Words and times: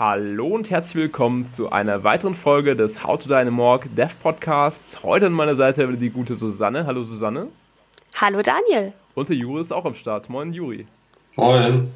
Hallo 0.00 0.46
und 0.46 0.70
herzlich 0.70 0.94
willkommen 0.94 1.46
zu 1.46 1.72
einer 1.72 2.04
weiteren 2.04 2.34
Folge 2.34 2.74
des 2.74 3.04
How 3.04 3.22
to 3.22 3.28
Dynamorg 3.28 3.86
Dev 3.94 4.14
Podcasts. 4.18 5.02
Heute 5.02 5.26
an 5.26 5.32
meiner 5.32 5.54
Seite 5.56 5.86
wieder 5.86 5.98
die 5.98 6.08
gute 6.08 6.36
Susanne. 6.36 6.86
Hallo 6.86 7.02
Susanne. 7.02 7.48
Hallo 8.14 8.40
Daniel. 8.40 8.94
Und 9.14 9.28
der 9.28 9.36
Juri 9.36 9.60
ist 9.60 9.74
auch 9.74 9.84
am 9.84 9.94
Start. 9.94 10.30
Moin 10.30 10.54
Juri. 10.54 10.86
Moin. 11.36 11.90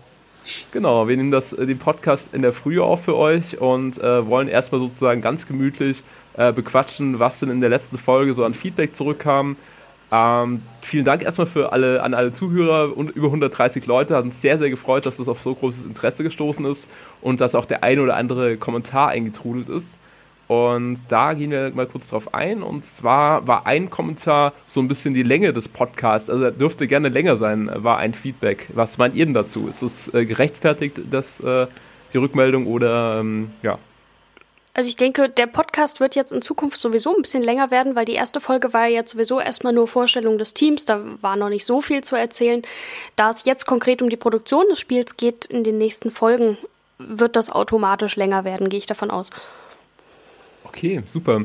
Genau, 0.71 1.09
wir 1.09 1.17
nehmen 1.17 1.31
das, 1.31 1.55
äh, 1.55 1.65
den 1.65 1.79
Podcast 1.79 2.29
in 2.35 2.43
der 2.43 2.53
Früh 2.53 2.79
auf 2.79 3.05
für 3.05 3.17
euch 3.17 3.59
und 3.59 3.97
äh, 3.97 4.27
wollen 4.27 4.49
erstmal 4.49 4.83
sozusagen 4.83 5.23
ganz 5.23 5.47
gemütlich 5.47 6.03
äh, 6.35 6.53
bequatschen, 6.53 7.21
was 7.21 7.41
denn 7.41 7.49
in 7.49 7.63
der 7.63 7.71
letzten 7.71 7.97
Folge 7.97 8.35
so 8.35 8.45
an 8.45 8.53
Feedback 8.53 8.95
zurückkam. 8.95 9.57
Ähm, 10.15 10.63
vielen 10.81 11.05
Dank 11.05 11.25
erstmal 11.25 11.49
für 11.49 11.73
alle, 11.73 12.01
an 12.03 12.15
alle 12.15 12.33
Zuhörer 12.33 12.97
und 12.97 13.11
über 13.11 13.27
130 13.27 13.87
Leute. 13.87 14.15
Hat 14.17 14.25
uns 14.25 14.41
sehr, 14.41 14.59
sehr 14.59 14.71
gefreut, 14.71 15.07
dass 15.07 15.17
das 15.17 15.27
auf 15.27 15.43
so 15.43 15.55
großes 15.55 15.85
Interesse 15.85 16.23
gestoßen 16.23 16.65
ist 16.67 16.89
und 17.21 17.41
dass 17.41 17.57
auch 17.57 17.65
der 17.65 17.83
ein 17.83 17.99
oder 17.99 18.17
andere 18.17 18.57
Kommentar 18.57 19.09
eingetrudelt 19.09 19.69
ist. 19.69 19.99
Und 20.47 21.01
da 21.09 21.33
gehen 21.33 21.51
wir 21.51 21.73
mal 21.75 21.87
kurz 21.87 22.11
drauf 22.11 22.33
ein. 22.33 22.63
Und 22.63 22.85
zwar 22.85 23.49
war 23.49 23.67
ein 23.67 23.91
Kommentar 23.91 24.53
so 24.67 24.81
ein 24.81 24.87
bisschen 24.87 25.15
die 25.15 25.25
Länge 25.25 25.53
des 25.53 25.67
Podcasts. 25.67 26.31
Also 26.31 26.51
dürfte 26.51 26.87
gerne 26.87 27.09
länger 27.09 27.37
sein, 27.37 27.69
war 27.75 27.99
ein 27.99 28.15
Feedback. 28.15 28.69
Was 28.75 28.99
meint 28.99 29.17
ihr 29.17 29.25
denn 29.25 29.35
dazu? 29.35 29.67
Ist 29.67 29.83
es 29.83 30.15
äh, 30.15 30.27
gerechtfertigt, 30.27 31.01
dass 31.11 31.41
äh, 31.41 31.67
die 32.13 32.19
Rückmeldung 32.19 32.67
oder 32.67 33.19
ähm, 33.21 33.51
ja? 33.63 33.79
Also 34.77 34.89
ich 34.89 34.97
denke, 34.97 35.29
der 35.29 35.47
Podcast 35.47 36.01
wird 36.01 36.17
jetzt 36.17 36.33
in 36.33 36.43
Zukunft 36.43 36.81
sowieso 36.81 37.15
ein 37.15 37.23
bisschen 37.23 37.45
länger 37.45 37.71
werden, 37.71 37.95
weil 37.95 38.05
die 38.05 38.15
erste 38.15 38.41
Folge 38.41 38.73
war 38.73 38.89
ja 38.89 38.97
jetzt 38.97 39.13
sowieso 39.13 39.39
erstmal 39.39 39.73
nur 39.73 39.87
Vorstellung 39.87 40.37
des 40.37 40.53
Teams, 40.53 40.85
da 40.85 41.01
war 41.21 41.37
noch 41.37 41.49
nicht 41.49 41.65
so 41.65 41.81
viel 41.81 42.03
zu 42.03 42.17
erzählen. 42.17 42.63
Da 43.15 43.31
es 43.31 43.45
jetzt 43.45 43.67
konkret 43.67 44.03
um 44.03 44.11
die 44.11 44.17
Produktion 44.17 44.65
des 44.69 44.81
Spiels 44.81 45.17
geht, 45.17 45.45
in 45.45 45.63
den 45.63 45.79
nächsten 45.79 46.11
Folgen 46.11 46.59
wird 46.99 47.37
das 47.37 47.51
automatisch 47.51 48.17
länger 48.17 48.45
werden, 48.45 48.69
gehe 48.69 48.81
ich 48.81 48.87
davon 48.87 49.13
aus. 49.13 49.31
Okay, 50.65 51.03
super. 51.07 51.43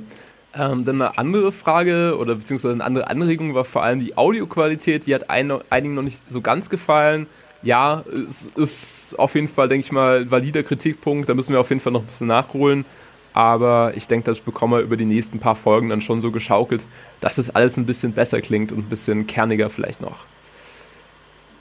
Ähm, 0.55 0.85
dann 0.85 0.99
eine 0.99 1.17
andere 1.19 1.51
Frage 1.51 2.17
oder 2.17 2.33
beziehungsweise 2.33 2.73
eine 2.73 2.83
andere 2.83 3.07
Anregung 3.07 3.53
war 3.53 3.65
vor 3.65 3.83
allem 3.83 3.99
die 3.99 4.17
Audioqualität. 4.17 5.05
Die 5.05 5.13
hat 5.13 5.29
ein, 5.29 5.51
einigen 5.69 5.93
noch 5.93 6.01
nicht 6.01 6.19
so 6.31 6.41
ganz 6.41 6.71
gefallen. 6.71 7.27
Ja, 7.61 8.03
es 8.27 8.49
ist 8.55 9.19
auf 9.19 9.35
jeden 9.35 9.49
Fall, 9.49 9.67
denke 9.67 9.85
ich 9.85 9.91
mal, 9.91 10.21
ein 10.21 10.31
valider 10.31 10.63
Kritikpunkt. 10.63 11.29
Da 11.29 11.35
müssen 11.35 11.53
wir 11.53 11.59
auf 11.59 11.69
jeden 11.69 11.81
Fall 11.81 11.93
noch 11.93 12.01
ein 12.01 12.07
bisschen 12.07 12.27
nachholen. 12.27 12.85
Aber 13.33 13.93
ich 13.95 14.07
denke, 14.07 14.25
das 14.25 14.39
bekommen 14.39 14.73
wir 14.73 14.79
über 14.79 14.97
die 14.97 15.05
nächsten 15.05 15.39
paar 15.39 15.55
Folgen 15.55 15.89
dann 15.89 16.01
schon 16.01 16.21
so 16.21 16.31
geschaukelt, 16.31 16.83
dass 17.21 17.37
es 17.37 17.49
alles 17.49 17.77
ein 17.77 17.85
bisschen 17.85 18.13
besser 18.13 18.41
klingt 18.41 18.71
und 18.71 18.79
ein 18.79 18.89
bisschen 18.89 19.27
kerniger 19.27 19.69
vielleicht 19.69 20.01
noch. 20.01 20.25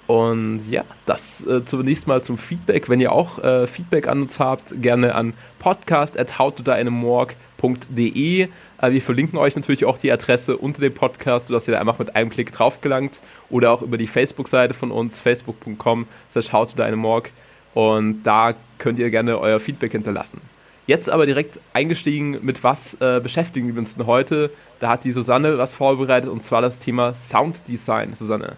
Und 0.08 0.62
ja, 0.70 0.82
das 1.04 1.46
äh, 1.46 1.64
zunächst 1.66 2.06
mal 2.06 2.22
zum 2.22 2.38
Feedback. 2.38 2.88
Wenn 2.88 2.98
ihr 2.98 3.12
auch 3.12 3.38
äh, 3.40 3.66
Feedback 3.66 4.08
an 4.08 4.22
uns 4.22 4.40
habt, 4.40 4.80
gerne 4.80 5.14
an 5.14 5.34
podcast.howtodynamorg.de. 5.58 8.42
Äh, 8.42 8.48
wir 8.90 9.02
verlinken 9.02 9.38
euch 9.38 9.54
natürlich 9.54 9.84
auch 9.84 9.98
die 9.98 10.10
Adresse 10.10 10.56
unter 10.56 10.80
dem 10.80 10.94
Podcast, 10.94 11.48
sodass 11.48 11.68
ihr 11.68 11.74
da 11.74 11.80
einfach 11.80 11.98
mit 11.98 12.16
einem 12.16 12.30
Klick 12.30 12.52
drauf 12.52 12.80
gelangt. 12.80 13.20
Oder 13.50 13.70
auch 13.70 13.82
über 13.82 13.98
die 13.98 14.06
Facebook-Seite 14.06 14.72
von 14.72 14.92
uns, 14.92 15.20
facebook.com 15.20 16.06
slash 16.32 16.54
howtodynamorg. 16.54 17.30
Und 17.74 18.22
da 18.22 18.54
könnt 18.78 18.98
ihr 18.98 19.10
gerne 19.10 19.38
euer 19.38 19.60
Feedback 19.60 19.92
hinterlassen. 19.92 20.40
Jetzt 20.88 21.10
aber 21.10 21.26
direkt 21.26 21.60
eingestiegen, 21.74 22.38
mit 22.40 22.64
was 22.64 22.94
äh, 22.94 23.20
beschäftigen 23.22 23.74
wir 23.74 23.78
uns 23.78 23.94
denn 23.94 24.06
heute? 24.06 24.50
Da 24.80 24.88
hat 24.88 25.04
die 25.04 25.12
Susanne 25.12 25.58
was 25.58 25.74
vorbereitet 25.74 26.30
und 26.30 26.42
zwar 26.42 26.62
das 26.62 26.78
Thema 26.78 27.12
Sounddesign. 27.12 28.14
Susanne. 28.14 28.56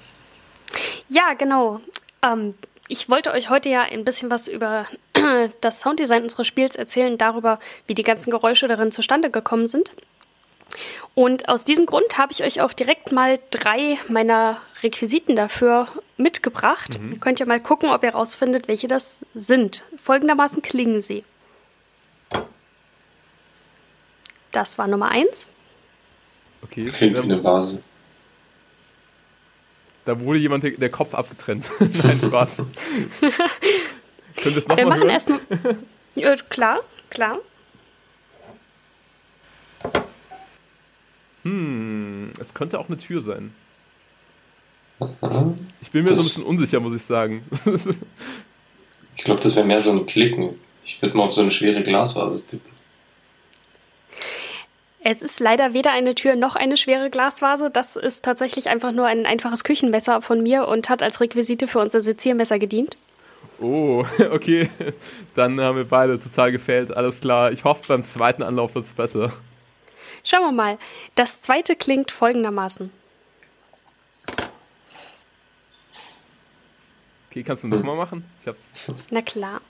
Ja, 1.08 1.34
genau. 1.36 1.80
Ähm, 2.22 2.54
ich 2.86 3.10
wollte 3.10 3.32
euch 3.32 3.50
heute 3.50 3.68
ja 3.68 3.82
ein 3.82 4.04
bisschen 4.04 4.30
was 4.30 4.46
über 4.46 4.86
das 5.60 5.80
Sounddesign 5.80 6.22
unseres 6.22 6.46
Spiels 6.46 6.76
erzählen, 6.76 7.18
darüber, 7.18 7.58
wie 7.88 7.94
die 7.94 8.04
ganzen 8.04 8.30
Geräusche 8.30 8.68
darin 8.68 8.92
zustande 8.92 9.28
gekommen 9.28 9.66
sind. 9.66 9.90
Und 11.16 11.48
aus 11.48 11.64
diesem 11.64 11.84
Grund 11.84 12.16
habe 12.16 12.30
ich 12.30 12.44
euch 12.44 12.60
auch 12.60 12.72
direkt 12.72 13.10
mal 13.10 13.40
drei 13.50 13.98
meiner 14.06 14.60
Requisiten 14.84 15.34
dafür 15.34 15.88
mitgebracht. 16.16 17.00
Mhm. 17.00 17.10
Ihr 17.10 17.18
könnt 17.18 17.40
ja 17.40 17.46
mal 17.46 17.58
gucken, 17.58 17.90
ob 17.90 18.04
ihr 18.04 18.10
rausfindet, 18.10 18.68
welche 18.68 18.86
das 18.86 19.26
sind. 19.34 19.82
Folgendermaßen 20.00 20.62
klingen 20.62 21.00
sie. 21.00 21.24
Das 24.52 24.78
war 24.78 24.86
Nummer 24.86 25.08
eins. 25.08 25.48
Okay. 26.62 26.86
Klingt 26.86 27.16
wie 27.16 27.22
eine 27.22 27.42
Vase. 27.42 27.82
Da 30.04 30.18
wurde 30.18 30.38
jemand 30.38 30.64
der, 30.64 30.90
Kopf 30.90 31.14
abgetrennt. 31.14 31.70
Nein, 31.78 32.18
Spaß. 32.18 32.62
Könnt 34.36 34.54
ihr 34.54 34.56
es 34.56 34.68
nochmal 34.68 34.98
hören? 34.98 35.08
Erstmal, 35.08 35.40
ja, 36.14 36.34
klar, 36.36 36.80
klar. 37.10 37.38
Hm, 41.42 42.32
es 42.38 42.52
könnte 42.54 42.78
auch 42.78 42.88
eine 42.88 42.96
Tür 42.96 43.20
sein. 43.20 43.54
Ich 45.80 45.90
bin 45.90 46.02
mir 46.02 46.10
das 46.10 46.18
so 46.18 46.24
ein 46.24 46.28
bisschen 46.28 46.44
unsicher, 46.44 46.80
muss 46.80 46.94
ich 46.94 47.02
sagen. 47.02 47.44
ich 49.16 49.24
glaube, 49.24 49.40
das 49.40 49.56
wäre 49.56 49.66
mehr 49.66 49.80
so 49.80 49.90
ein 49.90 50.04
Klicken. 50.06 50.58
Ich 50.84 51.00
würde 51.00 51.16
mal 51.16 51.24
auf 51.24 51.32
so 51.32 51.40
eine 51.40 51.50
schwere 51.50 51.82
Glasvase 51.82 52.44
tippen. 52.46 52.79
Es 55.02 55.22
ist 55.22 55.40
leider 55.40 55.72
weder 55.72 55.92
eine 55.92 56.14
Tür 56.14 56.36
noch 56.36 56.56
eine 56.56 56.76
schwere 56.76 57.08
Glasvase. 57.08 57.70
Das 57.70 57.96
ist 57.96 58.22
tatsächlich 58.24 58.68
einfach 58.68 58.92
nur 58.92 59.06
ein 59.06 59.24
einfaches 59.24 59.64
Küchenmesser 59.64 60.20
von 60.20 60.42
mir 60.42 60.68
und 60.68 60.90
hat 60.90 61.02
als 61.02 61.20
Requisite 61.20 61.68
für 61.68 61.78
unser 61.78 62.02
Seziermesser 62.02 62.58
gedient. 62.58 62.98
Oh, 63.60 64.04
okay. 64.30 64.68
Dann 65.34 65.58
haben 65.60 65.76
wir 65.76 65.88
beide 65.88 66.20
total 66.20 66.52
gefällt. 66.52 66.94
Alles 66.94 67.20
klar. 67.20 67.50
Ich 67.50 67.64
hoffe, 67.64 67.82
beim 67.88 68.04
zweiten 68.04 68.42
Anlauf 68.42 68.74
wird 68.74 68.84
es 68.84 68.92
besser. 68.92 69.32
Schauen 70.22 70.42
wir 70.42 70.52
mal. 70.52 70.78
Das 71.14 71.40
zweite 71.40 71.76
klingt 71.76 72.10
folgendermaßen. 72.10 72.90
Okay, 77.30 77.42
kannst 77.42 77.64
du 77.64 77.68
nochmal 77.68 77.96
machen? 77.96 78.24
Ich 78.40 78.48
hab's. 78.48 78.92
Na 79.10 79.22
klar. 79.22 79.60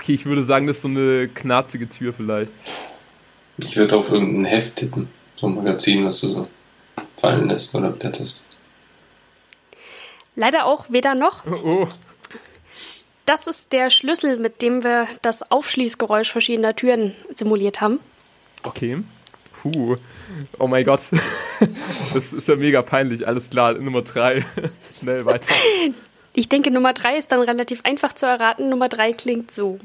Okay, 0.00 0.14
ich 0.14 0.24
würde 0.24 0.44
sagen, 0.44 0.66
das 0.66 0.78
ist 0.78 0.82
so 0.82 0.88
eine 0.88 1.28
knarzige 1.28 1.86
Tür 1.86 2.14
vielleicht. 2.14 2.54
Ich 3.58 3.76
würde 3.76 3.98
auf 3.98 4.10
irgendein 4.10 4.46
Heft 4.46 4.76
tippen. 4.76 5.10
So 5.36 5.46
ein 5.46 5.56
Magazin, 5.56 6.06
was 6.06 6.20
du 6.20 6.28
so 6.28 6.48
fallen 7.18 7.50
lässt 7.50 7.74
oder 7.74 7.90
blätterst. 7.90 8.42
Leider 10.36 10.64
auch 10.64 10.86
weder 10.88 11.14
noch. 11.14 11.44
Oh. 11.44 11.86
Das 13.26 13.46
ist 13.46 13.74
der 13.74 13.90
Schlüssel, 13.90 14.38
mit 14.38 14.62
dem 14.62 14.82
wir 14.82 15.06
das 15.20 15.50
Aufschließgeräusch 15.50 16.32
verschiedener 16.32 16.74
Türen 16.74 17.14
simuliert 17.34 17.82
haben. 17.82 18.00
Okay. 18.62 19.02
Puh. 19.60 19.96
Oh 20.58 20.66
mein 20.66 20.84
Gott. 20.84 21.02
Das 22.14 22.32
ist 22.32 22.48
ja 22.48 22.56
mega 22.56 22.80
peinlich. 22.80 23.28
Alles 23.28 23.50
klar, 23.50 23.74
Nummer 23.74 24.00
drei. 24.00 24.42
Schnell 24.98 25.26
weiter. 25.26 25.52
Ich 26.32 26.48
denke, 26.48 26.70
Nummer 26.70 26.92
drei 26.92 27.16
ist 27.16 27.32
dann 27.32 27.40
relativ 27.40 27.84
einfach 27.84 28.12
zu 28.12 28.26
erraten. 28.26 28.68
Nummer 28.68 28.88
drei 28.88 29.12
klingt 29.12 29.50
so. 29.50 29.78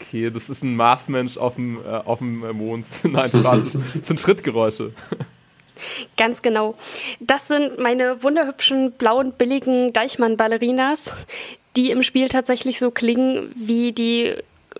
Okay, 0.00 0.30
das 0.30 0.50
ist 0.50 0.64
ein 0.64 0.74
Marsmensch 0.74 1.36
auf 1.36 1.54
dem, 1.54 1.84
äh, 1.84 1.88
auf 1.88 2.18
dem 2.18 2.40
Mond. 2.56 2.86
Nein, 3.04 3.30
Spaß. 3.30 3.72
Das 3.94 4.06
sind 4.08 4.18
Schrittgeräusche. 4.18 4.92
Ganz 6.16 6.42
genau. 6.42 6.76
Das 7.20 7.48
sind 7.48 7.78
meine 7.78 8.22
wunderhübschen, 8.22 8.92
blauen, 8.92 9.32
billigen 9.32 9.92
Deichmann-Ballerinas, 9.92 11.12
die 11.76 11.90
im 11.90 12.02
Spiel 12.02 12.28
tatsächlich 12.28 12.78
so 12.78 12.90
klingen 12.90 13.52
wie 13.54 13.92
die 13.92 14.34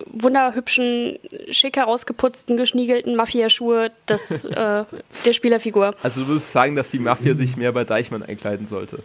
wunderhübschen, 0.07 1.19
schick 1.49 1.77
herausgeputzten, 1.77 2.57
geschniegelten 2.57 3.15
Mafia-Schuhe 3.15 3.91
des, 4.07 4.45
äh, 4.45 4.85
der 5.25 5.33
Spielerfigur. 5.33 5.95
Also 6.03 6.21
du 6.21 6.27
würdest 6.27 6.51
sagen, 6.51 6.75
dass 6.75 6.89
die 6.89 6.99
Mafia 6.99 7.33
sich 7.33 7.57
mehr 7.57 7.71
bei 7.71 7.83
Deichmann 7.83 8.23
einkleiden 8.23 8.65
sollte? 8.65 8.99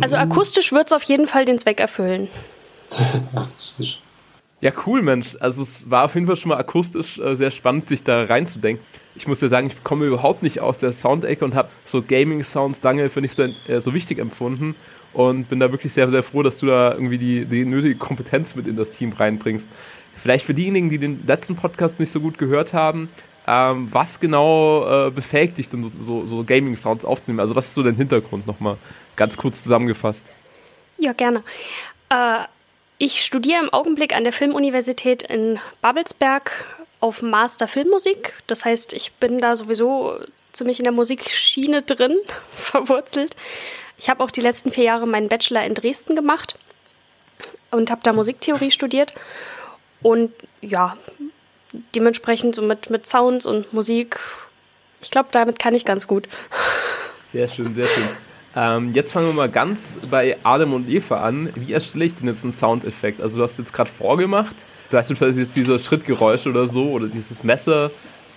Also 0.00 0.16
akustisch 0.16 0.72
wird 0.72 0.86
es 0.86 0.92
auf 0.92 1.02
jeden 1.02 1.26
Fall 1.26 1.44
den 1.44 1.58
Zweck 1.58 1.80
erfüllen. 1.80 2.28
akustisch. 3.34 4.00
Ja, 4.64 4.72
cool, 4.86 5.02
Mensch. 5.02 5.36
Also 5.40 5.60
es 5.60 5.90
war 5.90 6.06
auf 6.06 6.14
jeden 6.14 6.26
Fall 6.26 6.36
schon 6.36 6.48
mal 6.48 6.56
akustisch 6.56 7.18
äh, 7.18 7.36
sehr 7.36 7.50
spannend, 7.50 7.90
sich 7.90 8.02
da 8.02 8.24
reinzudenken. 8.24 8.82
Ich 9.14 9.28
muss 9.28 9.42
ja 9.42 9.48
sagen, 9.48 9.66
ich 9.66 9.84
komme 9.84 10.06
überhaupt 10.06 10.42
nicht 10.42 10.60
aus 10.60 10.78
der 10.78 10.90
Soundecke 10.90 11.44
und 11.44 11.54
habe 11.54 11.68
so 11.84 12.00
Gaming-Sounds 12.00 12.82
lange 12.82 13.10
für 13.10 13.20
nicht 13.20 13.36
so, 13.36 13.42
äh, 13.42 13.80
so 13.82 13.92
wichtig 13.92 14.18
empfunden 14.18 14.74
und 15.12 15.50
bin 15.50 15.60
da 15.60 15.70
wirklich 15.70 15.92
sehr, 15.92 16.10
sehr 16.10 16.22
froh, 16.22 16.42
dass 16.42 16.56
du 16.56 16.64
da 16.64 16.94
irgendwie 16.94 17.18
die, 17.18 17.44
die 17.44 17.66
nötige 17.66 17.96
Kompetenz 17.96 18.56
mit 18.56 18.66
in 18.66 18.74
das 18.74 18.92
Team 18.92 19.12
reinbringst. 19.12 19.68
Vielleicht 20.16 20.46
für 20.46 20.54
diejenigen, 20.54 20.88
die 20.88 20.96
den 20.96 21.26
letzten 21.26 21.56
Podcast 21.56 22.00
nicht 22.00 22.10
so 22.10 22.20
gut 22.20 22.38
gehört 22.38 22.72
haben, 22.72 23.10
ähm, 23.46 23.88
was 23.90 24.18
genau 24.18 25.08
äh, 25.08 25.10
befähigt 25.10 25.58
dich 25.58 25.68
denn 25.68 25.92
so, 26.00 26.26
so 26.26 26.42
Gaming-Sounds 26.42 27.04
aufzunehmen? 27.04 27.40
Also 27.40 27.54
was 27.54 27.66
ist 27.66 27.74
so 27.74 27.82
dein 27.82 27.96
Hintergrund 27.96 28.46
nochmal 28.46 28.78
ganz 29.14 29.36
kurz 29.36 29.62
zusammengefasst? 29.62 30.24
Ja, 30.96 31.12
gerne. 31.12 31.42
Äh, 32.08 32.44
ich 33.04 33.22
studiere 33.22 33.62
im 33.62 33.70
Augenblick 33.70 34.16
an 34.16 34.24
der 34.24 34.32
Filmuniversität 34.32 35.24
in 35.24 35.60
Babelsberg 35.82 36.50
auf 37.00 37.20
Master 37.20 37.68
Filmmusik. 37.68 38.32
Das 38.46 38.64
heißt, 38.64 38.94
ich 38.94 39.12
bin 39.20 39.40
da 39.40 39.56
sowieso 39.56 40.20
ziemlich 40.54 40.78
in 40.78 40.84
der 40.84 40.92
Musikschiene 40.92 41.82
drin, 41.82 42.16
verwurzelt. 42.56 43.36
Ich 43.98 44.08
habe 44.08 44.24
auch 44.24 44.30
die 44.30 44.40
letzten 44.40 44.70
vier 44.70 44.84
Jahre 44.84 45.06
meinen 45.06 45.28
Bachelor 45.28 45.66
in 45.66 45.74
Dresden 45.74 46.16
gemacht 46.16 46.58
und 47.70 47.90
habe 47.90 48.00
da 48.02 48.14
Musiktheorie 48.14 48.70
studiert. 48.70 49.12
Und 50.00 50.32
ja, 50.62 50.96
dementsprechend 51.94 52.54
so 52.54 52.62
mit, 52.62 52.88
mit 52.88 53.06
Sounds 53.06 53.44
und 53.44 53.70
Musik, 53.74 54.18
ich 55.02 55.10
glaube, 55.10 55.28
damit 55.30 55.58
kann 55.58 55.74
ich 55.74 55.84
ganz 55.84 56.06
gut. 56.06 56.26
Sehr 57.26 57.48
schön, 57.48 57.74
sehr 57.74 57.86
schön. 57.86 58.08
Ähm, 58.56 58.92
jetzt 58.94 59.12
fangen 59.12 59.26
wir 59.26 59.34
mal 59.34 59.50
ganz 59.50 59.98
bei 60.10 60.36
Adam 60.44 60.74
und 60.74 60.88
Eva 60.88 61.20
an. 61.20 61.50
Wie 61.56 61.72
erstelle 61.72 62.04
ich 62.04 62.14
denn 62.14 62.28
jetzt 62.28 62.44
einen 62.44 62.52
Soundeffekt? 62.52 63.20
Also 63.20 63.38
du 63.38 63.42
hast 63.42 63.58
jetzt 63.58 63.72
gerade 63.72 63.90
vorgemacht, 63.90 64.54
beispielsweise 64.90 65.40
jetzt 65.40 65.56
diese 65.56 65.78
Schrittgeräusche 65.78 66.50
oder 66.50 66.68
so 66.68 66.90
oder 66.90 67.08
dieses 67.08 67.42
Messer. 67.42 67.90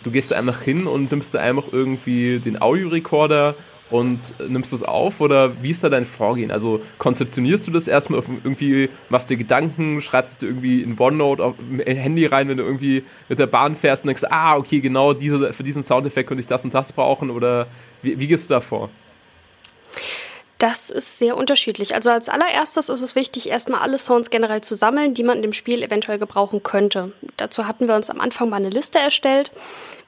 Du 0.03 0.11
gehst 0.11 0.31
da 0.31 0.35
einfach 0.35 0.61
hin 0.61 0.87
und 0.87 1.11
nimmst 1.11 1.33
da 1.33 1.39
einfach 1.39 1.65
irgendwie 1.71 2.39
den 2.39 2.59
Audiorekorder 2.59 3.55
und 3.89 4.33
nimmst 4.39 4.73
das 4.73 4.83
auf 4.83 5.21
oder 5.21 5.61
wie 5.61 5.71
ist 5.71 5.83
da 5.83 5.89
dein 5.89 6.05
Vorgehen? 6.05 6.51
Also 6.51 6.81
konzeptionierst 6.97 7.67
du 7.67 7.71
das 7.71 7.87
erstmal 7.87 8.21
irgendwie, 8.43 8.89
machst 9.09 9.29
dir 9.29 9.37
Gedanken, 9.37 10.01
schreibst 10.01 10.41
du 10.41 10.47
irgendwie 10.47 10.81
in 10.81 10.99
OneNote 10.99 11.43
auf 11.43 11.55
Handy 11.85 12.25
rein, 12.25 12.49
wenn 12.49 12.57
du 12.57 12.63
irgendwie 12.63 13.03
mit 13.29 13.39
der 13.39 13.47
Bahn 13.47 13.75
fährst 13.75 14.03
und 14.03 14.07
denkst, 14.07 14.23
ah, 14.29 14.57
okay, 14.57 14.79
genau 14.79 15.13
diese, 15.13 15.53
für 15.53 15.63
diesen 15.63 15.83
Soundeffekt 15.83 16.27
könnte 16.27 16.41
ich 16.41 16.47
das 16.47 16.65
und 16.65 16.73
das 16.73 16.91
brauchen 16.91 17.29
oder 17.29 17.67
wie, 18.01 18.19
wie 18.19 18.27
gehst 18.27 18.49
du 18.49 18.53
da 18.53 18.59
vor? 18.59 18.89
Das 20.57 20.89
ist 20.89 21.19
sehr 21.19 21.37
unterschiedlich. 21.37 21.93
Also 21.93 22.09
als 22.09 22.29
allererstes 22.29 22.89
ist 22.89 23.03
es 23.03 23.15
wichtig, 23.15 23.47
erstmal 23.47 23.81
alle 23.81 23.99
Sounds 23.99 24.31
generell 24.31 24.61
zu 24.61 24.75
sammeln, 24.75 25.13
die 25.13 25.23
man 25.23 25.37
in 25.37 25.43
dem 25.43 25.53
Spiel 25.53 25.83
eventuell 25.83 26.17
gebrauchen 26.17 26.63
könnte. 26.63 27.11
Dazu 27.37 27.67
hatten 27.67 27.87
wir 27.87 27.95
uns 27.95 28.09
am 28.09 28.19
Anfang 28.19 28.49
mal 28.49 28.55
eine 28.55 28.71
Liste 28.71 28.97
erstellt, 28.97 29.51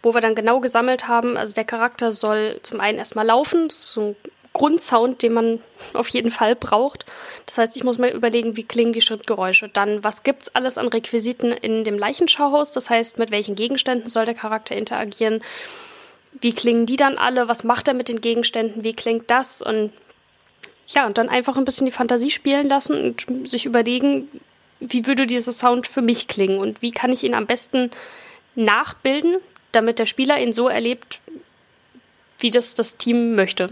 wo 0.01 0.15
wir 0.15 0.21
dann 0.21 0.33
genau 0.33 0.59
gesammelt 0.59 1.07
haben. 1.07 1.37
Also 1.37 1.53
der 1.53 1.65
Charakter 1.65 2.13
soll 2.13 2.59
zum 2.63 2.79
einen 2.79 2.97
erstmal 2.97 3.27
laufen, 3.27 3.69
so 3.69 4.01
ein 4.01 4.15
Grundsound, 4.53 5.21
den 5.21 5.33
man 5.33 5.59
auf 5.93 6.07
jeden 6.07 6.31
Fall 6.31 6.55
braucht. 6.55 7.05
Das 7.45 7.59
heißt, 7.59 7.77
ich 7.77 7.83
muss 7.83 7.99
mir 7.99 8.11
überlegen, 8.11 8.55
wie 8.57 8.63
klingen 8.63 8.93
die 8.93 9.01
Schrittgeräusche. 9.01 9.69
Dann, 9.69 10.03
was 10.03 10.23
gibt 10.23 10.43
es 10.43 10.55
alles 10.55 10.79
an 10.79 10.87
Requisiten 10.87 11.51
in 11.51 11.83
dem 11.83 11.99
Leichenschauhaus? 11.99 12.71
Das 12.71 12.89
heißt, 12.89 13.19
mit 13.19 13.29
welchen 13.29 13.53
Gegenständen 13.53 14.09
soll 14.09 14.25
der 14.25 14.33
Charakter 14.33 14.75
interagieren? 14.75 15.43
Wie 16.41 16.53
klingen 16.53 16.87
die 16.87 16.97
dann 16.97 17.19
alle? 17.19 17.47
Was 17.47 17.63
macht 17.63 17.87
er 17.87 17.93
mit 17.93 18.09
den 18.09 18.21
Gegenständen? 18.21 18.83
Wie 18.83 18.93
klingt 18.93 19.29
das? 19.29 19.61
Und 19.61 19.91
ja, 20.89 21.05
und 21.05 21.17
dann 21.17 21.29
einfach 21.29 21.55
ein 21.57 21.65
bisschen 21.65 21.85
die 21.85 21.91
Fantasie 21.91 22.31
spielen 22.31 22.67
lassen 22.67 23.15
und 23.29 23.49
sich 23.49 23.65
überlegen, 23.65 24.27
wie 24.79 25.05
würde 25.05 25.27
dieser 25.27 25.51
Sound 25.51 25.87
für 25.87 26.01
mich 26.01 26.27
klingen 26.27 26.59
und 26.59 26.81
wie 26.81 26.91
kann 26.91 27.11
ich 27.11 27.23
ihn 27.23 27.33
am 27.33 27.45
besten 27.45 27.91
nachbilden, 28.55 29.37
damit 29.71 29.99
der 29.99 30.07
Spieler 30.07 30.41
ihn 30.41 30.51
so 30.51 30.67
erlebt, 30.67 31.19
wie 32.39 32.49
das 32.49 32.73
das 32.73 32.97
Team 32.97 33.35
möchte. 33.35 33.69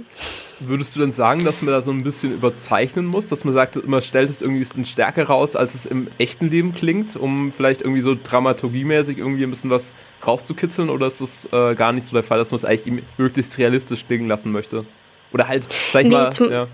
Würdest 0.59 0.95
du 0.95 0.99
denn 0.99 1.13
sagen, 1.13 1.45
dass 1.45 1.61
man 1.61 1.71
da 1.71 1.81
so 1.81 1.91
ein 1.91 2.03
bisschen 2.03 2.33
überzeichnen 2.33 3.05
muss, 3.05 3.29
dass 3.29 3.45
man 3.45 3.53
sagt, 3.53 3.87
man 3.87 4.01
stellt 4.01 4.29
es 4.29 4.41
irgendwie 4.41 4.67
ein 4.77 4.85
stärker 4.85 5.25
raus, 5.25 5.55
als 5.55 5.75
es 5.75 5.85
im 5.85 6.07
echten 6.17 6.49
Leben 6.49 6.73
klingt, 6.73 7.15
um 7.15 7.51
vielleicht 7.51 7.81
irgendwie 7.81 8.01
so 8.01 8.15
dramaturgiemäßig 8.21 9.19
irgendwie 9.19 9.43
ein 9.43 9.49
bisschen 9.49 9.69
was 9.69 9.91
rauszukitzeln 10.25 10.89
oder 10.89 11.07
ist 11.07 11.21
das 11.21 11.47
äh, 11.51 11.75
gar 11.75 11.93
nicht 11.93 12.05
so 12.05 12.13
der 12.13 12.23
Fall, 12.23 12.37
dass 12.37 12.51
man 12.51 12.57
es 12.57 12.65
eigentlich 12.65 13.03
möglichst 13.17 13.57
realistisch 13.57 14.05
klingen 14.05 14.27
lassen 14.27 14.51
möchte? 14.51 14.85
Oder 15.31 15.47
halt, 15.47 15.67
sag 15.91 16.03
ich 16.03 16.09
nee, 16.09 16.15
mal, 16.15 16.31
ja. 16.49 16.67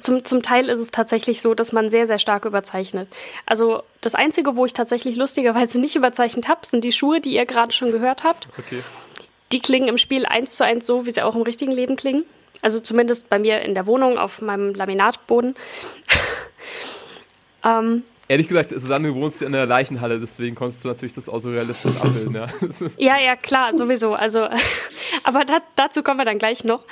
Zum, 0.00 0.24
zum 0.24 0.42
Teil 0.42 0.68
ist 0.68 0.78
es 0.78 0.90
tatsächlich 0.90 1.40
so, 1.40 1.54
dass 1.54 1.72
man 1.72 1.88
sehr, 1.88 2.06
sehr 2.06 2.18
stark 2.18 2.44
überzeichnet. 2.44 3.08
Also 3.46 3.82
das 4.00 4.14
Einzige, 4.14 4.56
wo 4.56 4.66
ich 4.66 4.74
tatsächlich 4.74 5.16
lustigerweise 5.16 5.80
nicht 5.80 5.96
überzeichnet 5.96 6.48
habe, 6.48 6.66
sind 6.66 6.84
die 6.84 6.92
Schuhe, 6.92 7.20
die 7.20 7.32
ihr 7.32 7.46
gerade 7.46 7.72
schon 7.72 7.90
gehört 7.90 8.22
habt. 8.22 8.48
Okay. 8.58 8.82
Die 9.52 9.60
klingen 9.60 9.88
im 9.88 9.98
Spiel 9.98 10.26
eins 10.26 10.56
zu 10.56 10.64
eins 10.64 10.86
so, 10.86 11.06
wie 11.06 11.10
sie 11.10 11.22
auch 11.22 11.34
im 11.34 11.42
richtigen 11.42 11.72
Leben 11.72 11.96
klingen. 11.96 12.24
Also 12.60 12.80
zumindest 12.80 13.28
bei 13.28 13.38
mir 13.38 13.62
in 13.62 13.74
der 13.74 13.86
Wohnung 13.86 14.18
auf 14.18 14.42
meinem 14.42 14.74
Laminatboden. 14.74 15.54
ähm, 17.64 18.02
Ehrlich 18.30 18.48
gesagt, 18.48 18.72
Susanne, 18.72 19.08
du 19.08 19.14
wohnst 19.14 19.40
ja 19.40 19.46
in 19.46 19.54
der 19.54 19.64
Leichenhalle, 19.64 20.20
deswegen 20.20 20.54
konntest 20.54 20.84
du 20.84 20.88
natürlich 20.88 21.14
das 21.14 21.30
auch 21.30 21.38
so 21.38 21.48
realistisch 21.48 21.96
abbilden. 22.00 22.34
Ja, 22.34 22.46
ja, 22.98 23.18
ja, 23.18 23.36
klar, 23.36 23.74
sowieso. 23.74 24.12
Also, 24.12 24.48
aber 25.24 25.46
da, 25.46 25.60
dazu 25.76 26.02
kommen 26.02 26.18
wir 26.18 26.26
dann 26.26 26.38
gleich 26.38 26.62
noch. 26.62 26.84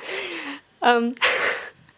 Ähm, 0.83 1.15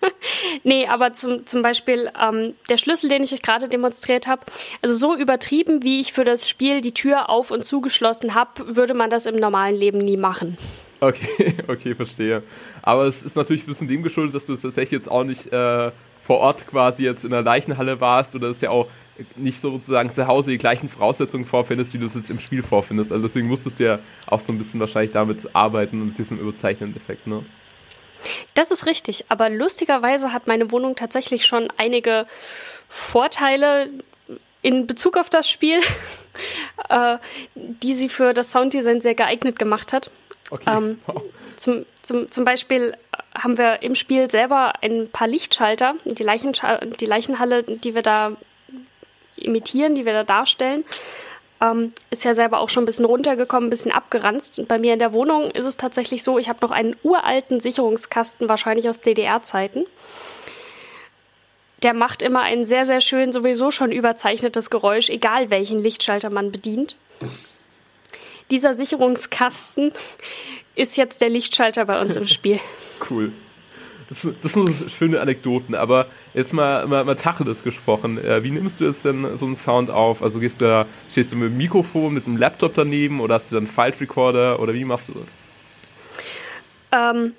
nee, 0.64 0.86
aber 0.86 1.12
zum, 1.12 1.46
zum 1.46 1.62
Beispiel 1.62 2.10
ähm, 2.20 2.54
der 2.70 2.78
Schlüssel, 2.78 3.08
den 3.08 3.22
ich 3.22 3.32
euch 3.32 3.42
gerade 3.42 3.68
demonstriert 3.68 4.26
habe, 4.26 4.42
also 4.82 4.94
so 4.94 5.16
übertrieben, 5.16 5.82
wie 5.82 6.00
ich 6.00 6.12
für 6.12 6.24
das 6.24 6.48
Spiel 6.48 6.80
die 6.80 6.92
Tür 6.92 7.30
auf 7.30 7.50
und 7.50 7.64
zugeschlossen 7.64 8.34
habe, 8.34 8.76
würde 8.76 8.94
man 8.94 9.10
das 9.10 9.26
im 9.26 9.36
normalen 9.36 9.76
Leben 9.76 9.98
nie 9.98 10.16
machen. 10.16 10.56
Okay, 11.00 11.54
okay, 11.68 11.94
verstehe. 11.94 12.42
Aber 12.82 13.04
es 13.04 13.22
ist 13.22 13.36
natürlich 13.36 13.64
ein 13.64 13.66
bisschen 13.66 13.88
dem 13.88 14.02
geschuldet, 14.02 14.34
dass 14.34 14.46
du 14.46 14.56
tatsächlich 14.56 14.92
jetzt 14.92 15.10
auch 15.10 15.24
nicht 15.24 15.52
äh, 15.52 15.90
vor 16.22 16.38
Ort 16.38 16.66
quasi 16.66 17.04
jetzt 17.04 17.24
in 17.24 17.30
der 17.30 17.42
Leichenhalle 17.42 18.00
warst 18.00 18.34
oder 18.34 18.48
es 18.48 18.60
ja 18.60 18.70
auch 18.70 18.86
nicht 19.36 19.60
sozusagen 19.60 20.12
zu 20.12 20.26
Hause 20.26 20.50
die 20.50 20.58
gleichen 20.58 20.88
Voraussetzungen 20.88 21.44
vorfindest, 21.44 21.94
wie 21.94 21.98
du 21.98 22.06
es 22.06 22.14
jetzt 22.14 22.30
im 22.30 22.38
Spiel 22.38 22.62
vorfindest. 22.62 23.12
Also 23.12 23.22
deswegen 23.26 23.48
musstest 23.48 23.80
du 23.80 23.84
ja 23.84 23.98
auch 24.26 24.40
so 24.40 24.52
ein 24.52 24.58
bisschen 24.58 24.78
wahrscheinlich 24.78 25.12
damit 25.12 25.48
arbeiten 25.54 26.02
und 26.02 26.18
diesem 26.18 26.38
überzeichnenden 26.38 27.00
Effekt, 27.00 27.26
ne? 27.26 27.44
Das 28.54 28.70
ist 28.70 28.86
richtig, 28.86 29.26
aber 29.28 29.50
lustigerweise 29.50 30.32
hat 30.32 30.46
meine 30.46 30.70
Wohnung 30.70 30.96
tatsächlich 30.96 31.46
schon 31.46 31.72
einige 31.76 32.26
Vorteile 32.88 33.90
in 34.62 34.86
Bezug 34.86 35.16
auf 35.16 35.30
das 35.30 35.48
Spiel, 35.48 35.80
äh, 36.88 37.18
die 37.54 37.94
sie 37.94 38.08
für 38.08 38.34
das 38.34 38.50
Sounddesign 38.50 39.00
sehr 39.00 39.14
geeignet 39.14 39.58
gemacht 39.58 39.92
hat. 39.92 40.10
Okay. 40.50 40.64
Ähm, 40.66 41.00
wow. 41.06 41.22
zum, 41.56 41.86
zum, 42.02 42.30
zum 42.30 42.44
Beispiel 42.44 42.96
haben 43.34 43.58
wir 43.58 43.82
im 43.82 43.94
Spiel 43.94 44.30
selber 44.30 44.72
ein 44.82 45.08
paar 45.08 45.28
Lichtschalter, 45.28 45.94
die, 46.04 46.22
Leichensch 46.22 46.60
die 47.00 47.06
Leichenhalle, 47.06 47.62
die 47.62 47.94
wir 47.94 48.02
da 48.02 48.32
imitieren, 49.36 49.94
die 49.94 50.04
wir 50.06 50.12
da 50.12 50.24
darstellen. 50.24 50.84
Ähm, 51.60 51.92
ist 52.10 52.24
ja 52.24 52.34
selber 52.34 52.60
auch 52.60 52.68
schon 52.68 52.84
ein 52.84 52.86
bisschen 52.86 53.04
runtergekommen, 53.04 53.66
ein 53.66 53.70
bisschen 53.70 53.90
abgeranzt. 53.90 54.58
Und 54.58 54.68
bei 54.68 54.78
mir 54.78 54.92
in 54.92 54.98
der 54.98 55.12
Wohnung 55.12 55.50
ist 55.50 55.64
es 55.64 55.76
tatsächlich 55.76 56.22
so, 56.22 56.38
ich 56.38 56.48
habe 56.48 56.60
noch 56.62 56.70
einen 56.70 56.96
uralten 57.02 57.60
Sicherungskasten, 57.60 58.48
wahrscheinlich 58.48 58.88
aus 58.88 59.00
DDR-Zeiten. 59.00 59.84
Der 61.82 61.94
macht 61.94 62.22
immer 62.22 62.42
ein 62.42 62.64
sehr, 62.64 62.86
sehr 62.86 63.00
schön, 63.00 63.32
sowieso 63.32 63.70
schon 63.70 63.92
überzeichnetes 63.92 64.70
Geräusch, 64.70 65.10
egal 65.10 65.50
welchen 65.50 65.80
Lichtschalter 65.80 66.30
man 66.30 66.52
bedient. 66.52 66.96
Dieser 68.50 68.74
Sicherungskasten 68.74 69.92
ist 70.74 70.96
jetzt 70.96 71.20
der 71.20 71.28
Lichtschalter 71.28 71.84
bei 71.84 72.00
uns 72.00 72.16
im 72.16 72.28
Spiel. 72.28 72.60
Cool. 73.10 73.32
Das, 74.08 74.26
das, 74.40 74.52
sind 74.54 74.90
schöne 74.90 75.20
Anekdoten, 75.20 75.74
aber 75.74 76.06
jetzt 76.32 76.54
mal, 76.54 76.86
mal, 76.86 77.04
mal 77.04 77.14
Tacheles 77.14 77.62
gesprochen. 77.62 78.16
Äh, 78.16 78.42
wie 78.42 78.50
nimmst 78.50 78.80
du 78.80 78.84
jetzt 78.84 79.04
denn 79.04 79.36
so 79.36 79.44
einen 79.44 79.56
Sound 79.56 79.90
auf? 79.90 80.22
Also 80.22 80.40
gehst 80.40 80.60
du 80.60 80.64
da, 80.64 80.86
stehst 81.10 81.32
du 81.32 81.36
mit 81.36 81.50
dem 81.50 81.58
Mikrofon, 81.58 82.14
mit 82.14 82.26
dem 82.26 82.38
Laptop 82.38 82.74
daneben 82.74 83.20
oder 83.20 83.34
hast 83.34 83.50
du 83.50 83.56
dann 83.56 83.64
einen 83.64 83.72
File 83.72 83.94
Recorder 84.00 84.60
oder 84.60 84.72
wie 84.72 84.84
machst 84.84 85.08
du 85.08 85.12
das? 85.12 85.36
Ähm, 86.90 87.34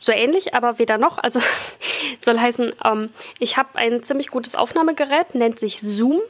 so 0.00 0.10
ähnlich, 0.10 0.54
aber 0.54 0.78
weder 0.80 0.98
noch. 0.98 1.18
Also 1.18 1.40
soll 2.20 2.38
heißen, 2.38 2.72
ähm, 2.84 3.10
ich 3.38 3.56
habe 3.56 3.70
ein 3.74 4.02
ziemlich 4.02 4.28
gutes 4.28 4.56
Aufnahmegerät, 4.56 5.36
nennt 5.36 5.60
sich 5.60 5.80
Zoom, 5.80 6.20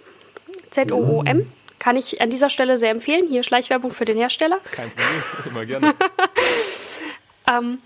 Z-O-O-M. 0.71 1.51
Kann 1.79 1.97
ich 1.97 2.21
an 2.21 2.29
dieser 2.29 2.51
Stelle 2.51 2.77
sehr 2.77 2.91
empfehlen. 2.91 3.29
Hier 3.29 3.45
Schleichwerbung 3.45 3.93
für 3.93 4.05
den 4.05 4.19
Hersteller. 4.19 4.59
Kein 4.73 4.91
Problem, 4.91 5.23
immer 5.51 5.65
gerne. 5.65 5.95
ähm, 7.51 7.81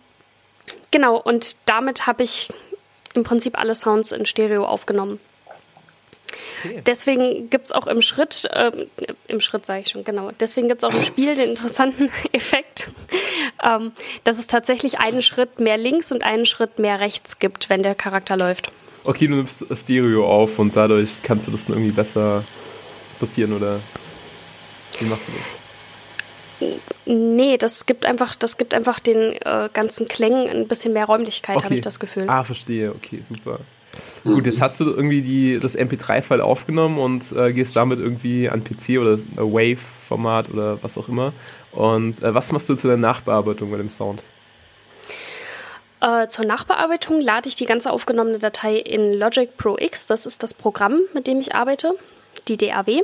Genau, 0.91 1.17
und 1.17 1.57
damit 1.67 2.07
habe 2.07 2.23
ich 2.23 2.49
im 3.14 3.25
Prinzip 3.25 3.59
alle 3.59 3.75
Sounds 3.75 4.12
in 4.12 4.26
Stereo 4.26 4.64
aufgenommen. 4.64 5.21
Okay. 6.64 6.83
Deswegen 6.87 7.50
gibt 7.50 7.67
es 7.67 7.73
auch 7.73 7.87
im 7.87 8.02
Schritt, 8.02 8.49
äh, 8.52 8.71
im 9.29 9.41
Schritt 9.41 9.67
sage 9.67 9.81
ich 9.81 9.88
schon, 9.91 10.05
genau, 10.05 10.31
deswegen 10.41 10.69
gibt 10.69 10.83
es 10.83 10.88
auch 10.88 10.95
im 10.95 11.02
Spiel 11.02 11.35
den 11.35 11.50
interessanten 11.50 12.11
Effekt, 12.33 12.91
ähm, 13.62 13.93
dass 14.25 14.38
es 14.38 14.47
tatsächlich 14.47 14.99
einen 14.99 15.23
Schritt 15.23 15.61
mehr 15.61 15.76
links 15.76 16.12
und 16.12 16.23
einen 16.23 16.47
Schritt 16.47 16.79
mehr 16.79 17.00
rechts 17.00 17.38
gibt, 17.38 17.69
wenn 17.69 17.83
der 17.83 17.95
Charakter 17.95 18.37
läuft. 18.37 18.73
Okay, 19.05 19.26
du 19.26 19.35
nimmst 19.35 19.67
Stereo 19.73 20.26
auf 20.26 20.59
und 20.59 20.76
dadurch 20.76 21.23
kannst 21.23 21.49
du 21.49 21.50
das 21.50 21.67
dann 21.67 21.75
irgendwie 21.75 21.93
besser 21.93 22.45
sortieren 23.19 23.52
oder 23.52 23.81
wie 24.99 25.05
machst 25.07 25.29
du 25.29 25.33
das? 25.33 25.47
Nee, 27.04 27.59
das 27.59 27.87
gibt 27.87 28.06
einfach, 28.06 28.37
das 28.37 28.56
gibt 28.56 28.75
einfach 28.75 29.00
den 29.00 29.32
äh, 29.32 29.68
ganzen 29.73 30.06
Klängen 30.09 30.49
ein 30.49 30.68
bisschen 30.68 30.92
mehr 30.92 31.06
Räumlichkeit, 31.06 31.56
okay. 31.56 31.64
habe 31.64 31.75
ich 31.75 31.80
das 31.80 31.99
Gefühl. 31.99 32.28
Ah, 32.28 32.44
verstehe, 32.44 32.92
okay, 32.92 33.21
super. 33.23 33.61
Mhm. 34.25 34.35
Gut, 34.35 34.47
jetzt 34.47 34.61
hast 34.61 34.80
du 34.80 34.87
irgendwie 34.87 35.23
die, 35.23 35.59
das 35.59 35.76
MP3-File 35.76 36.40
aufgenommen 36.40 36.99
und 36.99 37.32
äh, 37.32 37.52
gehst 37.52 37.76
damit 37.76 37.99
irgendwie 37.99 38.49
an 38.49 38.64
PC 38.64 38.99
oder 39.00 39.18
Wave-Format 39.37 40.50
oder 40.50 40.82
was 40.82 40.97
auch 40.97 41.09
immer. 41.09 41.32
Und 41.73 42.23
äh, 42.23 42.35
was 42.35 42.52
machst 42.52 42.68
du 42.68 42.75
zu 42.75 42.87
der 42.87 42.97
Nachbearbeitung 42.97 43.71
bei 43.71 43.76
dem 43.76 43.88
Sound? 43.88 44.23
Äh, 46.00 46.26
zur 46.28 46.44
Nachbearbeitung 46.44 47.21
lade 47.21 47.49
ich 47.49 47.56
die 47.56 47.66
ganze 47.66 47.92
aufgenommene 47.92 48.38
Datei 48.38 48.76
in 48.76 49.12
Logic 49.12 49.56
Pro 49.56 49.76
X. 49.78 50.06
Das 50.06 50.26
ist 50.26 50.42
das 50.42 50.54
Programm, 50.54 51.00
mit 51.14 51.26
dem 51.26 51.38
ich 51.40 51.54
arbeite, 51.54 51.94
die 52.49 52.56
DAW. 52.56 53.02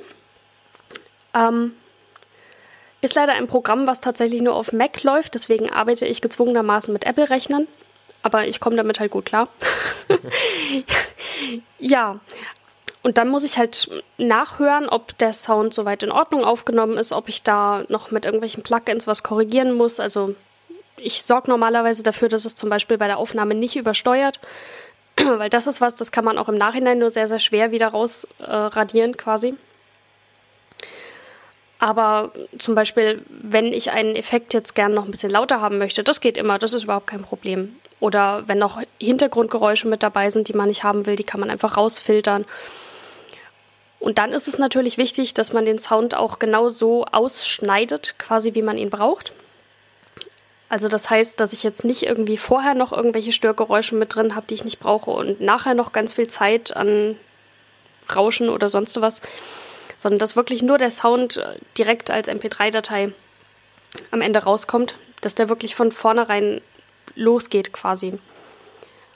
Ähm, 1.35 1.73
Ist 3.01 3.15
leider 3.15 3.35
ein 3.35 3.47
Programm, 3.47 3.87
was 3.87 4.01
tatsächlich 4.01 4.43
nur 4.43 4.55
auf 4.55 4.73
Mac 4.73 5.03
läuft, 5.03 5.35
deswegen 5.35 5.71
arbeite 5.71 6.07
ich 6.07 6.21
gezwungenermaßen 6.21 6.93
mit 6.93 7.05
Apple-Rechnern. 7.05 7.69
Aber 8.23 8.47
ich 8.47 8.59
komme 8.59 8.77
damit 8.77 8.99
halt 8.99 9.13
gut 9.13 9.27
klar. 9.27 9.49
ja, 11.79 12.19
und 13.03 13.17
dann 13.17 13.29
muss 13.29 13.45
ich 13.45 13.59
halt 13.59 13.89
nachhören, 14.19 14.89
ob 14.89 15.17
der 15.19 15.33
Sound 15.33 15.73
soweit 15.73 16.03
in 16.03 16.11
Ordnung 16.11 16.45
aufgenommen 16.45 16.99
ist, 16.99 17.13
ob 17.13 17.29
ich 17.29 17.43
da 17.43 17.85
noch 17.89 18.11
mit 18.11 18.25
irgendwelchen 18.25 18.63
Plugins 18.63 19.07
was 19.07 19.23
korrigieren 19.23 19.73
muss. 19.73 20.01
Also 20.01 20.35
ich 20.97 21.23
sorge 21.23 21.51
normalerweise 21.51 22.03
dafür, 22.03 22.29
dass 22.29 22.45
es 22.45 22.55
zum 22.55 22.69
Beispiel 22.69 22.99
bei 22.99 23.07
der 23.07 23.19
Aufnahme 23.19 23.55
nicht 23.55 23.77
übersteuert, 23.77 24.41
weil 25.17 25.49
das 25.49 25.67
ist 25.67 25.81
was, 25.81 25.95
das 25.95 26.11
kann 26.11 26.25
man 26.25 26.39
auch 26.39 26.49
im 26.49 26.57
Nachhinein 26.57 26.99
nur 26.99 27.11
sehr, 27.11 27.29
sehr 27.29 27.39
schwer 27.39 27.71
wieder 27.71 27.89
rausradieren 27.89 29.13
äh, 29.13 29.17
quasi. 29.17 29.57
Aber 31.79 32.33
zum 32.59 32.75
Beispiel, 32.75 33.23
wenn 33.29 33.73
ich 33.73 33.93
einen 33.93 34.17
Effekt 34.17 34.53
jetzt 34.53 34.75
gern 34.75 34.95
noch 34.95 35.05
ein 35.05 35.13
bisschen 35.13 35.31
lauter 35.31 35.61
haben 35.61 35.79
möchte, 35.79 36.03
das 36.03 36.21
geht 36.21 36.37
immer, 36.37 36.59
das 36.59 36.75
ist 36.75 36.85
überhaupt 36.85 37.07
kein 37.07 37.23
Problem. 37.23 37.77
Oder 38.01 38.45
wenn 38.49 38.59
noch 38.59 38.81
Hintergrundgeräusche 39.01 39.87
mit 39.87 40.03
dabei 40.03 40.31
sind, 40.31 40.49
die 40.49 40.55
man 40.55 40.69
nicht 40.69 40.83
haben 40.83 41.07
will, 41.07 41.17
die 41.17 41.25
kann 41.25 41.41
man 41.41 41.51
einfach 41.51 41.77
rausfiltern. 41.77 42.47
Und 44.01 44.19
dann 44.19 44.33
ist 44.33 44.49
es 44.49 44.59
natürlich 44.59 44.99
wichtig, 44.99 45.35
dass 45.35 45.53
man 45.53 45.65
den 45.65 45.79
Sound 45.79 46.17
auch 46.17 46.39
genau 46.39 46.69
so 46.69 47.05
ausschneidet, 47.07 48.17
quasi 48.19 48.55
wie 48.55 48.63
man 48.63 48.79
ihn 48.79 48.91
braucht. 48.91 49.33
Also 50.69 50.89
das 50.89 51.11
heißt, 51.11 51.41
dass 51.41 51.53
ich 51.53 51.63
jetzt 51.63 51.85
nicht 51.85 52.03
irgendwie 52.03 52.37
vorher 52.37 52.75
noch 52.75 52.93
irgendwelche 52.93 53.33
Störgeräusche 53.33 53.95
mit 53.95 54.15
drin 54.15 54.35
habe, 54.35 54.47
die 54.49 54.55
ich 54.55 54.65
nicht 54.65 54.81
brauche 54.81 55.11
und 55.11 55.41
nachher 55.41 55.75
noch 55.75 55.93
ganz 55.93 56.13
viel 56.13 56.29
Zeit 56.29 56.77
an 56.77 57.17
Rauschen 58.15 58.49
oder 58.49 58.69
sonst 58.69 59.01
was 59.01 59.23
sondern 59.99 60.19
dass 60.19 60.37
wirklich 60.37 60.63
nur 60.63 60.79
der 60.79 60.91
Sound 60.91 61.37
äh, 61.37 61.59
direkt 61.77 62.11
als 62.11 62.29
MP3-Datei 62.29 63.13
am 64.11 64.23
Ende 64.23 64.39
rauskommt, 64.39 64.97
dass 65.21 65.35
der 65.35 65.51
wirklich 65.51 65.75
von 65.75 65.93
vornherein 65.93 66.63
losgeht 67.15 67.73
quasi. 67.73 68.19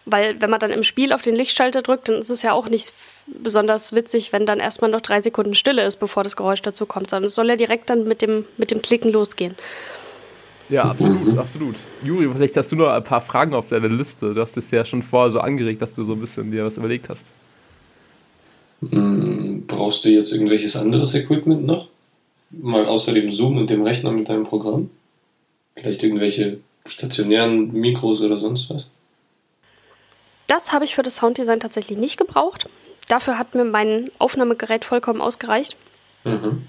Weil 0.05 0.41
wenn 0.41 0.51
man 0.51 0.59
dann 0.59 0.73
im 0.73 0.83
Spiel 0.83 1.13
auf 1.13 1.23
den 1.23 1.37
Lichtschalter 1.37 1.81
drückt, 1.81 2.09
dann 2.09 2.17
ist 2.17 2.31
es 2.31 2.43
ja 2.43 2.53
auch 2.53 2.69
nicht 2.69 2.93
besonders 3.27 3.95
witzig, 3.95 4.33
wenn 4.33 4.47
dann 4.47 4.59
erstmal 4.59 4.91
noch 4.91 5.01
drei 5.01 5.21
Sekunden 5.23 5.55
Stille 5.55 5.85
ist, 5.85 6.01
bevor 6.01 6.25
das 6.25 6.35
Geräusch 6.35 6.61
dazu 6.61 6.87
kommt, 6.87 7.11
sondern 7.11 7.29
es 7.29 7.37
soll 7.37 7.49
ja 7.49 7.57
direkt 7.57 7.89
dann 7.89 8.09
mit 8.09 8.21
dem, 8.21 8.45
mit 8.57 8.73
dem 8.73 8.83
Klicken 8.83 9.13
losgehen. 9.13 9.55
Ja, 10.69 10.85
absolut, 10.85 11.39
absolut. 11.39 11.77
Juri, 12.03 12.29
vielleicht 12.33 12.57
hast 12.57 12.73
du 12.73 12.77
noch 12.77 12.89
ein 12.89 13.05
paar 13.05 13.21
Fragen 13.21 13.55
auf 13.55 13.69
deiner 13.69 13.89
Liste. 13.89 14.35
Du 14.35 14.41
hast 14.41 14.57
es 14.57 14.71
ja 14.71 14.85
schon 14.85 15.03
vorher 15.03 15.31
so 15.31 15.39
angeregt, 15.39 15.83
dass 15.83 15.93
du 15.93 16.05
so 16.05 16.15
ein 16.15 16.21
bisschen 16.21 16.51
dir 16.51 16.65
was 16.65 16.79
überlegt 16.79 17.09
hast. 17.09 17.27
Hm, 18.91 19.42
brauchst 19.73 20.05
du 20.05 20.11
jetzt 20.11 20.33
irgendwelches 20.33 20.77
anderes 20.77 21.15
Equipment 21.15 21.65
noch? 21.67 21.89
Mal 22.51 22.87
außer 22.87 23.13
dem 23.13 23.31
Zoom 23.31 23.57
und 23.57 23.71
dem 23.71 23.83
Rechner 23.83 24.13
mit 24.13 24.29
deinem 24.29 24.45
Programm? 24.45 24.91
Vielleicht 25.75 26.03
irgendwelche 26.03 26.59
stationären 26.87 27.73
Mikros 27.73 28.23
oder 28.23 28.37
sonst 28.37 28.71
was? 28.71 28.87
Das 30.47 30.73
habe 30.73 30.85
ich 30.85 30.95
für 30.95 31.03
das 31.03 31.17
Sounddesign 31.17 31.61
tatsächlich 31.61 31.99
nicht 31.99 32.19
gebraucht. 32.19 32.69
Dafür 33.09 33.39
hat 33.39 33.55
mir 33.55 33.65
mein 33.65 34.11
Aufnahmegerät 34.19 34.85
vollkommen 34.85 35.21
ausgereicht. 35.21 35.77
Mhm. 36.25 36.67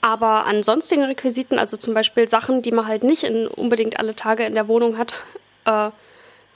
Aber 0.00 0.46
an 0.46 0.62
sonstigen 0.62 1.04
Requisiten, 1.04 1.58
also 1.58 1.76
zum 1.76 1.94
Beispiel 1.94 2.28
Sachen, 2.28 2.60
die 2.60 2.72
man 2.72 2.86
halt 2.86 3.04
nicht 3.04 3.22
in, 3.22 3.46
unbedingt 3.46 3.98
alle 3.98 4.16
Tage 4.16 4.44
in 4.44 4.54
der 4.54 4.68
Wohnung 4.68 4.98
hat, 4.98 5.14
äh, 5.64 5.90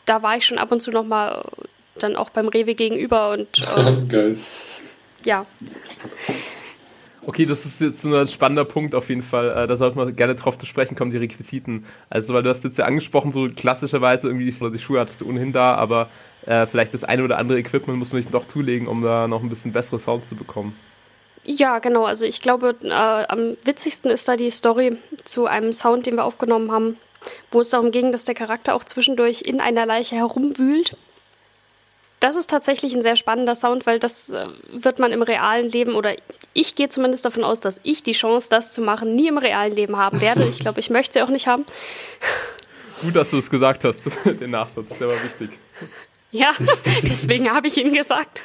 da 0.05 0.23
war 0.23 0.37
ich 0.37 0.45
schon 0.45 0.59
ab 0.59 0.73
und 0.73 0.81
zu 0.81 0.91
nochmal 0.91 1.45
dann 1.99 2.17
auch 2.17 2.31
beim 2.31 2.49
Rewe 2.49 2.75
gegenüber 2.75 3.31
und 3.31 3.49
ähm, 3.77 4.09
Geil. 4.09 4.37
Ja. 5.27 5.47
Okay, 7.27 7.45
das 7.45 7.67
ist 7.67 7.81
jetzt 7.81 8.05
ein 8.05 8.29
spannender 8.29 8.65
Punkt 8.65 8.95
auf 8.95 9.09
jeden 9.09 9.23
Fall. 9.23 9.51
Äh, 9.51 9.67
da 9.67 9.77
sollte 9.77 9.97
man 9.97 10.15
gerne 10.15 10.37
drauf 10.37 10.57
zu 10.57 10.65
sprechen 10.65 10.95
kommen, 10.95 11.11
die 11.11 11.17
Requisiten. 11.17 11.85
Also, 12.09 12.33
weil 12.35 12.45
du 12.45 12.51
hast 12.51 12.63
jetzt 12.63 12.79
ja 12.79 12.85
angesprochen, 12.85 13.33
so 13.33 13.49
klassischerweise 13.49 14.29
irgendwie 14.29 14.45
die 14.49 14.79
Schuhe 14.79 15.01
hattest 15.01 15.21
du 15.21 15.29
ohnehin 15.29 15.53
da, 15.53 15.75
aber 15.75 16.09
äh, 16.47 16.67
vielleicht 16.67 16.95
das 16.95 17.03
eine 17.03 17.25
oder 17.25 17.39
andere 17.39 17.59
Equipment 17.59 17.99
muss 17.99 18.13
man 18.13 18.21
nicht 18.21 18.33
noch 18.33 18.47
zulegen, 18.47 18.87
um 18.87 19.03
da 19.03 19.27
noch 19.27 19.43
ein 19.43 19.49
bisschen 19.49 19.73
bessere 19.73 19.99
Sounds 19.99 20.29
zu 20.29 20.37
bekommen. 20.37 20.77
Ja, 21.43 21.81
genau. 21.81 22.05
Also 22.05 22.27
ich 22.27 22.43
glaube, 22.43 22.77
äh, 22.83 22.91
am 22.91 23.57
witzigsten 23.65 24.11
ist 24.11 24.29
da 24.29 24.37
die 24.37 24.51
Story 24.51 24.97
zu 25.25 25.47
einem 25.47 25.73
Sound, 25.73 26.07
den 26.07 26.15
wir 26.15 26.25
aufgenommen 26.25 26.71
haben, 26.71 26.97
wo 27.51 27.61
es 27.61 27.71
darum 27.71 27.91
ging, 27.91 28.13
dass 28.13 28.25
der 28.25 28.37
Charakter 28.37 28.75
auch 28.75 28.85
zwischendurch 28.85 29.43
in 29.43 29.61
einer 29.61 29.85
Leiche 29.85 30.15
herumwühlt 30.15 30.97
das 32.27 32.35
ist 32.35 32.51
tatsächlich 32.51 32.93
ein 32.93 33.03
sehr 33.03 33.15
spannender 33.15 33.55
Sound, 33.55 33.87
weil 33.87 34.01
das 34.01 34.31
äh, 34.31 34.47
wird 34.73 34.99
man 34.99 35.13
im 35.13 35.23
realen 35.23 35.71
Leben 35.71 35.95
oder 35.95 36.17
ich 36.55 36.75
gehe 36.75 36.89
zumindest 36.89 37.25
davon 37.25 37.45
aus, 37.45 37.61
dass 37.61 37.81
ich 37.85 38.03
die 38.03 38.13
Chance, 38.13 38.49
das 38.51 38.73
zu 38.73 38.81
machen, 38.81 39.15
nie 39.15 39.29
im 39.29 39.39
realen 39.39 39.73
Leben 39.73 39.97
haben 39.97 40.21
werde. 40.21 40.45
Ich 40.45 40.59
glaube, 40.59 40.81
ich 40.81 40.91
möchte 40.91 41.15
sie 41.15 41.23
auch 41.23 41.29
nicht 41.29 41.47
haben. 41.47 41.65
Gut, 43.03 43.15
dass 43.15 43.31
du 43.31 43.39
es 43.39 43.49
gesagt 43.49 43.85
hast, 43.85 44.11
den 44.25 44.51
Nachsatz, 44.51 44.87
der 44.99 45.07
war 45.07 45.23
wichtig. 45.23 45.51
Ja, 46.33 46.53
deswegen 47.05 47.49
habe 47.55 47.69
ich 47.69 47.77
ihn 47.77 47.93
gesagt. 47.93 48.43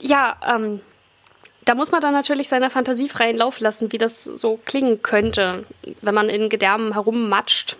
ja, 0.00 0.36
ähm, 0.44 0.80
da 1.66 1.76
muss 1.76 1.92
man 1.92 2.00
dann 2.00 2.14
natürlich 2.14 2.48
seiner 2.48 2.70
Fantasie 2.70 3.08
freien 3.08 3.36
Lauf 3.36 3.60
lassen, 3.60 3.92
wie 3.92 3.98
das 3.98 4.24
so 4.24 4.58
klingen 4.64 5.02
könnte, 5.02 5.64
wenn 6.02 6.14
man 6.16 6.30
in 6.30 6.48
Gedärmen 6.48 6.94
herummatscht 6.94 7.76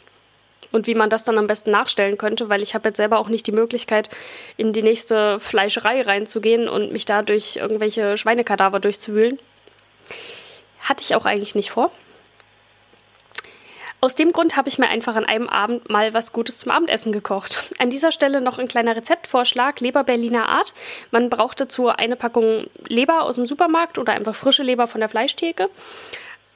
und 0.76 0.86
wie 0.86 0.94
man 0.94 1.10
das 1.10 1.24
dann 1.24 1.38
am 1.38 1.48
besten 1.48 1.72
nachstellen 1.72 2.18
könnte, 2.18 2.48
weil 2.48 2.62
ich 2.62 2.74
habe 2.74 2.88
jetzt 2.88 2.98
selber 2.98 3.18
auch 3.18 3.28
nicht 3.28 3.46
die 3.46 3.52
Möglichkeit, 3.52 4.10
in 4.56 4.72
die 4.72 4.82
nächste 4.82 5.40
Fleischerei 5.40 6.02
reinzugehen 6.02 6.68
und 6.68 6.92
mich 6.92 7.06
da 7.06 7.22
durch 7.22 7.56
irgendwelche 7.56 8.16
Schweinekadaver 8.16 8.78
durchzuwühlen. 8.78 9.40
Hatte 10.80 11.02
ich 11.02 11.16
auch 11.16 11.24
eigentlich 11.24 11.56
nicht 11.56 11.70
vor. 11.70 11.90
Aus 14.00 14.14
dem 14.14 14.32
Grund 14.32 14.56
habe 14.56 14.68
ich 14.68 14.78
mir 14.78 14.88
einfach 14.88 15.16
an 15.16 15.24
einem 15.24 15.48
Abend 15.48 15.88
mal 15.88 16.12
was 16.12 16.32
Gutes 16.32 16.58
zum 16.58 16.70
Abendessen 16.70 17.12
gekocht. 17.12 17.74
An 17.78 17.88
dieser 17.88 18.12
Stelle 18.12 18.42
noch 18.42 18.58
ein 18.58 18.68
kleiner 18.68 18.94
Rezeptvorschlag: 18.94 19.80
Leber 19.80 20.04
Berliner 20.04 20.48
Art. 20.48 20.74
Man 21.10 21.30
braucht 21.30 21.60
dazu 21.60 21.88
eine 21.88 22.14
Packung 22.14 22.66
Leber 22.86 23.22
aus 23.22 23.36
dem 23.36 23.46
Supermarkt 23.46 23.98
oder 23.98 24.12
einfach 24.12 24.34
frische 24.34 24.62
Leber 24.62 24.86
von 24.86 25.00
der 25.00 25.08
Fleischtheke, 25.08 25.70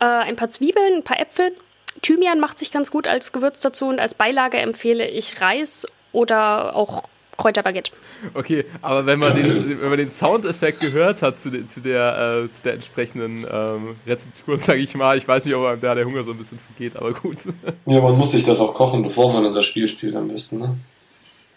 äh, 0.01 0.05
ein 0.05 0.37
paar 0.37 0.51
Zwiebeln, 0.51 0.97
ein 0.97 1.03
paar 1.03 1.19
Äpfel, 1.19 1.57
Thymian 2.03 2.41
macht 2.41 2.59
sich 2.59 2.73
ganz 2.73 2.91
gut 2.91 3.07
als 3.07 3.33
Gewürz 3.33 3.61
dazu 3.61 3.87
und 3.87 4.01
als 4.01 4.15
Beilage 4.15 4.59
empfehle 4.59 5.09
ich 5.09 5.41
Reis 5.41 5.87
oder 6.13 6.75
auch 6.75 7.05
Kräuterbaguette. 7.41 7.93
Okay, 8.35 8.67
aber 8.83 9.07
wenn 9.07 9.19
man 9.19 9.35
den, 9.35 9.81
wenn 9.81 9.89
man 9.89 9.99
den 9.99 10.11
Soundeffekt 10.11 10.81
gehört 10.81 11.23
hat 11.23 11.41
zu, 11.41 11.51
de, 11.51 11.67
zu, 11.67 11.81
der, 11.81 12.45
äh, 12.45 12.53
zu 12.53 12.63
der 12.63 12.75
entsprechenden 12.75 13.47
ähm, 13.51 13.97
Rezeptur, 14.07 14.59
sage 14.61 14.81
ich 14.81 14.95
mal, 14.95 15.17
ich 15.17 15.27
weiß 15.27 15.47
nicht, 15.47 15.55
ob 15.55 15.65
einem 15.65 15.81
da 15.81 15.95
der 15.95 16.05
Hunger 16.05 16.23
so 16.23 16.33
ein 16.33 16.39
bisschen 16.39 16.59
vergeht, 16.59 16.97
aber 16.97 17.13
gut. 17.13 17.39
Ja, 17.87 18.01
man 18.01 18.17
muss 18.19 18.33
sich 18.33 18.45
das 18.45 18.61
auch 18.61 18.75
kochen, 18.75 19.03
bevor 19.03 19.33
man 19.33 19.45
unser 19.47 19.63
Spiel 19.63 19.89
spielt 19.89 20.15
am 20.17 20.29
besten, 20.29 20.59
ne? 20.59 20.77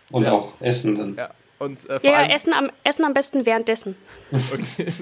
Und 0.09 0.25
ja. 0.25 0.33
auch 0.33 0.53
essen 0.59 0.95
dann. 0.95 1.15
Ja. 1.15 1.31
Und, 1.59 1.89
äh, 1.89 2.00
ja, 2.01 2.23
ja 2.23 2.33
essen, 2.33 2.53
am, 2.53 2.71
essen 2.83 3.05
am 3.05 3.13
besten 3.13 3.45
währenddessen. 3.45 3.95
Okay. 4.31 4.91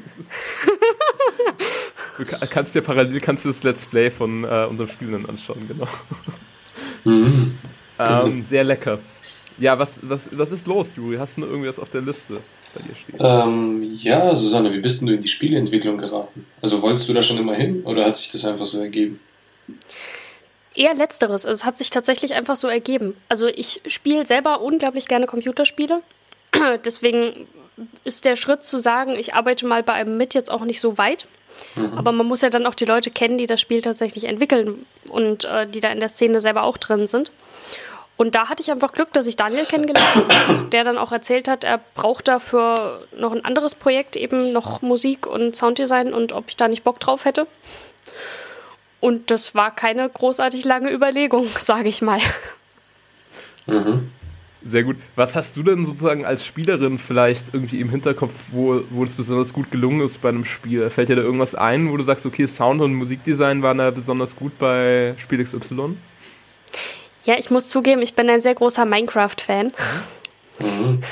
du 2.18 2.26
kannst 2.26 2.76
dir 2.76 2.82
parallel 2.82 3.20
kannst 3.20 3.46
du 3.46 3.50
das 3.50 3.64
Let's 3.64 3.86
Play 3.86 4.10
von 4.10 4.44
äh, 4.44 4.68
unserem 4.70 4.90
Spiel 4.90 5.12
dann 5.12 5.26
anschauen, 5.26 5.68
genau. 5.68 5.88
Mhm. 7.04 7.58
Ähm, 8.00 8.42
sehr 8.42 8.64
lecker. 8.64 9.00
Ja, 9.58 9.78
was, 9.78 10.00
was, 10.04 10.30
was 10.32 10.52
ist 10.52 10.68
los, 10.68 10.96
Juri? 10.96 11.18
Hast 11.18 11.38
du 11.38 11.42
noch 11.42 11.48
irgendwas 11.48 11.78
auf 11.78 11.90
der 11.90 12.02
Liste 12.02 12.42
bei 12.74 12.82
dir 12.82 12.96
stehen? 12.96 13.18
Ähm, 13.20 13.98
ja, 13.98 14.36
Susanne, 14.36 14.74
wie 14.74 14.80
bist 14.80 15.02
denn 15.02 15.08
du 15.08 15.14
in 15.16 15.22
die 15.22 15.28
Spieleentwicklung 15.28 15.98
geraten? 15.98 16.46
Also 16.62 16.82
wolltest 16.82 17.08
du 17.10 17.14
da 17.14 17.22
schon 17.22 17.38
immer 17.38 17.56
hin 17.56 17.84
oder 17.84 18.06
hat 18.06 18.18
sich 18.18 18.32
das 18.32 18.46
einfach 18.46 18.66
so 18.66 18.80
ergeben? 18.80 19.20
Eher 20.74 20.94
letzteres. 20.94 21.46
Also 21.46 21.56
es 21.56 21.66
hat 21.66 21.78
sich 21.78 21.90
tatsächlich 21.90 22.34
einfach 22.34 22.56
so 22.56 22.68
ergeben. 22.68 23.16
Also 23.30 23.48
ich 23.48 23.82
spiele 23.88 24.26
selber 24.26 24.62
unglaublich 24.62 25.08
gerne 25.08 25.28
Computerspiele. 25.28 26.02
Deswegen 26.86 27.48
ist 28.04 28.26
der 28.26 28.36
Schritt 28.36 28.64
zu 28.64 28.80
sagen, 28.80 29.16
ich 29.16 29.34
arbeite 29.34 29.66
mal 29.66 29.84
bei 29.84 29.94
einem 29.94 30.18
mit 30.18 30.34
jetzt 30.34 30.52
auch 30.52 30.64
nicht 30.64 30.80
so 30.80 30.98
weit. 30.98 31.28
Mhm. 31.76 31.98
Aber 31.98 32.12
man 32.12 32.28
muss 32.28 32.42
ja 32.42 32.50
dann 32.50 32.66
auch 32.66 32.76
die 32.76 32.86
Leute 32.86 33.12
kennen, 33.12 33.38
die 33.38 33.48
das 33.48 33.62
Spiel 33.62 33.82
tatsächlich 33.82 34.26
entwickeln 34.26 34.86
und 35.10 35.46
äh, 35.46 35.68
die 35.68 35.80
da 35.80 35.90
in 35.90 36.00
der 36.00 36.10
Szene 36.10 36.40
selber 36.40 36.64
auch 36.64 36.78
drin 36.78 37.08
sind. 37.08 37.32
Und 38.18 38.36
da 38.36 38.50
hatte 38.50 38.62
ich 38.62 38.70
einfach 38.70 38.92
Glück, 38.92 39.14
dass 39.14 39.26
ich 39.26 39.36
Daniel 39.36 39.66
kennengelernt 39.66 40.16
habe, 40.16 40.66
der 40.66 40.84
dann 40.84 41.00
auch 41.00 41.12
erzählt 41.12 41.48
hat, 41.48 41.64
er 41.64 41.80
braucht 41.96 42.28
dafür 42.28 43.08
noch 43.18 43.32
ein 43.32 43.44
anderes 43.44 43.74
Projekt, 43.74 44.16
eben 44.16 44.52
noch 44.52 44.84
Musik 44.84 45.26
und 45.26 45.56
Sounddesign 45.56 46.14
und 46.14 46.32
ob 46.32 46.46
ich 46.48 46.56
da 46.56 46.68
nicht 46.68 46.84
Bock 46.84 47.00
drauf 47.00 47.26
hätte. 47.26 47.48
Und 49.00 49.32
das 49.32 49.56
war 49.56 49.74
keine 49.74 50.08
großartig 50.08 50.64
lange 50.66 50.92
Überlegung, 50.92 51.48
sage 51.60 51.90
ich 51.90 52.02
mal. 52.02 52.20
Mhm. 53.66 54.12
Sehr 54.64 54.84
gut. 54.84 54.98
Was 55.16 55.36
hast 55.36 55.58
du 55.58 55.64
denn 55.64 55.86
sozusagen 55.86 56.26
als 56.26 56.46
Spielerin 56.46 56.98
vielleicht 56.98 57.54
irgendwie 57.54 57.80
im 57.80 57.90
Hinterkopf, 57.90 58.34
wo, 58.52 58.84
wo 58.92 59.04
es 59.04 59.16
besonders 59.16 59.54
gut 59.54 59.72
gelungen 59.72 60.02
ist 60.02 60.22
bei 60.22 60.30
einem 60.30 60.46
Spiel? 60.46 60.90
Fällt 60.90 61.10
dir 61.10 61.16
da 61.16 61.24
irgendwas 61.24 61.56
ein, 61.56 61.92
wo 61.92 61.98
du 61.98 62.04
sagst, 62.04 62.26
okay, 62.26 62.46
Sound 62.48 62.82
und 62.82 62.94
Musikdesign 62.94 63.64
waren 63.64 63.80
da 63.80 63.90
besonders 63.90 64.36
gut 64.36 64.58
bei 64.60 65.16
Spiel 65.18 65.44
XY? 65.44 65.98
Ja, 67.24 67.36
ich 67.38 67.50
muss 67.50 67.68
zugeben, 67.68 68.02
ich 68.02 68.14
bin 68.14 68.30
ein 68.30 68.42
sehr 68.42 68.56
großer 68.56 68.86
Minecraft-Fan. 68.86 69.72
Mhm. 70.60 71.02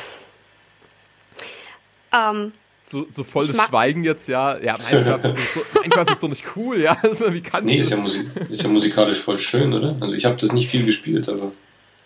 Ähm, 2.12 2.54
so, 2.86 3.06
so 3.08 3.24
voll 3.24 3.46
das 3.46 3.56
Schweigen 3.68 4.04
jetzt, 4.04 4.28
ja. 4.28 4.58
Ja, 4.58 4.76
Minecraft, 4.78 5.38
ist, 5.38 5.54
so, 5.54 5.62
Minecraft 5.80 6.12
ist 6.12 6.24
doch 6.24 6.28
nicht 6.30 6.44
cool, 6.56 6.82
ja. 6.82 6.98
Wie 7.04 7.42
kann 7.42 7.64
nee, 7.66 7.78
ist 7.78 7.92
ja, 7.92 8.04
ist 8.50 8.64
ja 8.64 8.70
musikalisch 8.70 9.20
voll 9.20 9.38
schön, 9.38 9.74
oder? 9.74 9.96
Also 10.00 10.16
ich 10.16 10.26
habe 10.26 10.38
das 10.38 10.52
nicht 10.54 10.70
viel 10.70 10.86
gespielt, 10.86 11.30
aber. 11.30 11.52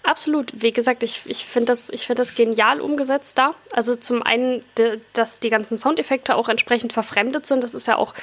Absolut. 0.03 0.51
Wie 0.53 0.74
gesagt, 0.74 1.01
ich, 1.01 1.22
ich 1.25 1.45
finde 1.45 1.67
das, 1.67 1.89
find 2.01 2.19
das 2.19 2.36
genial 2.36 2.81
umgesetzt 2.81 3.38
da. 3.38 3.51
Also 3.72 3.95
zum 3.95 4.22
einen, 4.22 4.63
dass 5.13 5.39
die 5.39 5.50
ganzen 5.50 5.77
Soundeffekte 5.77 6.36
auch 6.36 6.50
entsprechend 6.50 6.91
verfremdet 6.91 7.48
sind. 7.48 7.63
Das 7.63 7.74
ist 7.74 7.88
ja 7.88 7.98
auch 7.98 8.13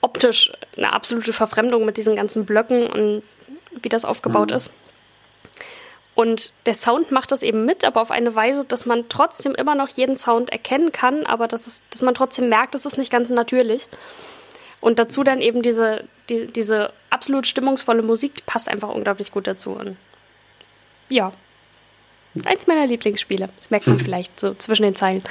optisch 0.00 0.52
eine 0.76 0.92
absolute 0.92 1.32
Verfremdung 1.32 1.84
mit 1.84 1.98
diesen 1.98 2.16
ganzen 2.16 2.46
Blöcken 2.46 2.86
und 2.86 3.22
wie 3.82 3.90
das 3.90 4.06
aufgebaut 4.06 4.50
mhm. 4.50 4.56
ist. 4.56 4.72
Und 6.14 6.52
der 6.66 6.74
Sound 6.74 7.12
macht 7.12 7.30
das 7.30 7.42
eben 7.42 7.64
mit, 7.64 7.84
aber 7.84 8.00
auf 8.00 8.10
eine 8.10 8.34
Weise, 8.34 8.64
dass 8.64 8.86
man 8.86 9.08
trotzdem 9.08 9.54
immer 9.54 9.76
noch 9.76 9.88
jeden 9.88 10.16
Sound 10.16 10.50
erkennen 10.50 10.90
kann, 10.90 11.26
aber 11.26 11.46
dass, 11.46 11.66
es, 11.68 11.82
dass 11.90 12.02
man 12.02 12.14
trotzdem 12.14 12.48
merkt, 12.48 12.74
es 12.74 12.86
ist 12.86 12.98
nicht 12.98 13.12
ganz 13.12 13.30
natürlich. 13.30 13.86
Und 14.80 14.98
dazu 14.98 15.22
dann 15.22 15.40
eben 15.40 15.62
diese, 15.62 16.04
die, 16.28 16.46
diese 16.46 16.92
absolut 17.10 17.46
stimmungsvolle 17.46 18.02
Musik, 18.02 18.34
die 18.34 18.42
passt 18.46 18.68
einfach 18.68 18.88
unglaublich 18.88 19.30
gut 19.30 19.46
dazu. 19.46 19.70
Und 19.70 19.96
ja, 21.08 21.32
eins 22.44 22.66
meiner 22.66 22.86
Lieblingsspiele. 22.86 23.48
Das 23.56 23.70
merkt 23.70 23.86
man 23.86 23.98
vielleicht 23.98 24.38
so 24.38 24.54
zwischen 24.54 24.82
den 24.82 24.94
Zeilen. 24.94 25.22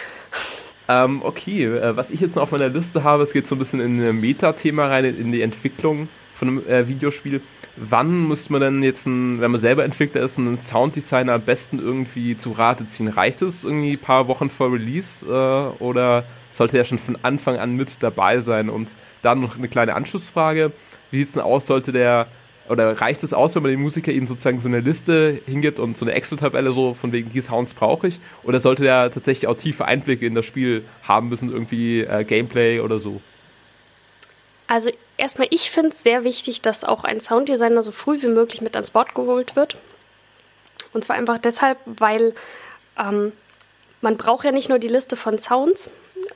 Ähm, 0.90 1.22
okay, 1.24 1.66
äh, 1.66 1.98
was 1.98 2.12
ich 2.12 2.22
jetzt 2.22 2.36
noch 2.36 2.44
auf 2.44 2.52
meiner 2.52 2.70
Liste 2.70 3.04
habe, 3.04 3.24
es 3.24 3.34
geht 3.34 3.46
so 3.46 3.56
ein 3.56 3.60
bisschen 3.60 3.82
in 3.82 4.02
ein 4.02 4.22
Meta-Thema 4.22 4.88
rein, 4.88 5.06
in 5.06 5.32
die 5.32 5.42
Entwicklung 5.42 6.08
von 6.34 6.48
einem 6.48 6.68
äh, 6.68 6.88
Videospiel 6.88 7.42
wann 7.78 8.20
muss 8.20 8.50
man 8.50 8.62
denn 8.62 8.84
jetzt, 8.84 9.06
ein, 9.06 9.40
wenn 9.40 9.52
man 9.52 9.62
selber 9.62 9.86
Entwickler 9.86 10.22
ist, 10.22 10.38
einen 10.38 10.58
Sounddesigner 10.58 11.34
am 11.34 11.42
besten 11.42 11.80
irgendwie 11.80 12.36
zu 12.36 12.52
Rate 12.52 12.88
ziehen? 12.88 13.08
Reicht 13.08 13.42
es 13.42 13.64
irgendwie 13.64 13.94
ein 13.94 14.00
paar 14.00 14.28
Wochen 14.28 14.50
vor 14.50 14.74
Release 14.74 15.26
äh, 15.26 15.84
oder 15.84 16.26
sollte 16.50 16.78
er 16.78 16.86
schon 16.86 16.98
von 16.98 17.18
Anfang 17.22 17.58
an 17.58 17.76
mit 17.76 18.02
dabei 18.02 18.40
sein? 18.40 18.70
Und 18.70 18.94
dann 19.22 19.40
noch 19.40 19.58
eine 19.58 19.68
kleine 19.68 19.96
Anschlussfrage. 19.96 20.72
Wie 21.12 21.20
sieht 21.20 21.28
es 21.28 21.34
denn 21.36 21.44
aus, 21.44 21.68
sollte 21.68 21.92
der, 21.92 22.28
oder 22.70 23.02
reicht 23.02 23.24
es 23.24 23.34
aus, 23.34 23.56
wenn 23.56 23.64
man 23.64 23.72
dem 23.72 23.82
Musiker 23.82 24.12
eben 24.12 24.28
sozusagen 24.28 24.62
so 24.62 24.68
eine 24.68 24.80
Liste 24.80 25.42
hingibt 25.46 25.80
und 25.80 25.98
so 25.98 26.06
eine 26.06 26.14
Excel-Tabelle 26.14 26.72
so 26.72 26.94
von 26.94 27.12
wegen, 27.12 27.30
die 27.30 27.42
Sounds 27.42 27.74
brauche 27.74 28.08
ich? 28.08 28.20
Oder 28.44 28.60
sollte 28.60 28.84
der 28.84 29.12
tatsächlich 29.12 29.48
auch 29.48 29.58
tiefe 29.58 29.86
Einblicke 29.86 30.26
in 30.26 30.36
das 30.36 30.46
Spiel 30.46 30.84
haben 31.04 31.30
müssen, 31.30 31.52
irgendwie 31.52 32.02
äh, 32.02 32.24
Gameplay 32.24 32.80
oder 32.80 33.00
so? 33.00 33.22
Also 34.68 34.92
erstmal, 35.16 35.48
ich 35.52 35.72
finde 35.72 35.90
es 35.90 36.04
sehr 36.04 36.24
wichtig, 36.24 36.62
dass 36.62 36.84
auch 36.84 37.04
ein 37.04 37.20
Sounddesigner 37.20 37.84
so 37.84 37.92
früh 37.92 38.22
wie 38.22 38.28
möglich 38.28 38.62
mit 38.62 38.76
ans 38.76 38.92
Board 38.92 39.16
geholt 39.16 39.56
wird. 39.56 39.78
Und 40.94 41.04
zwar 41.04 41.16
einfach 41.16 41.38
deshalb, 41.38 41.78
weil 41.86 42.34
ähm, 42.98 43.32
man 44.02 44.18
braucht 44.18 44.46
ja 44.46 44.52
nicht 44.52 44.70
nur 44.70 44.80
die 44.80 44.88
Liste 44.88 45.16
von 45.16 45.40
Sounds, 45.40 45.90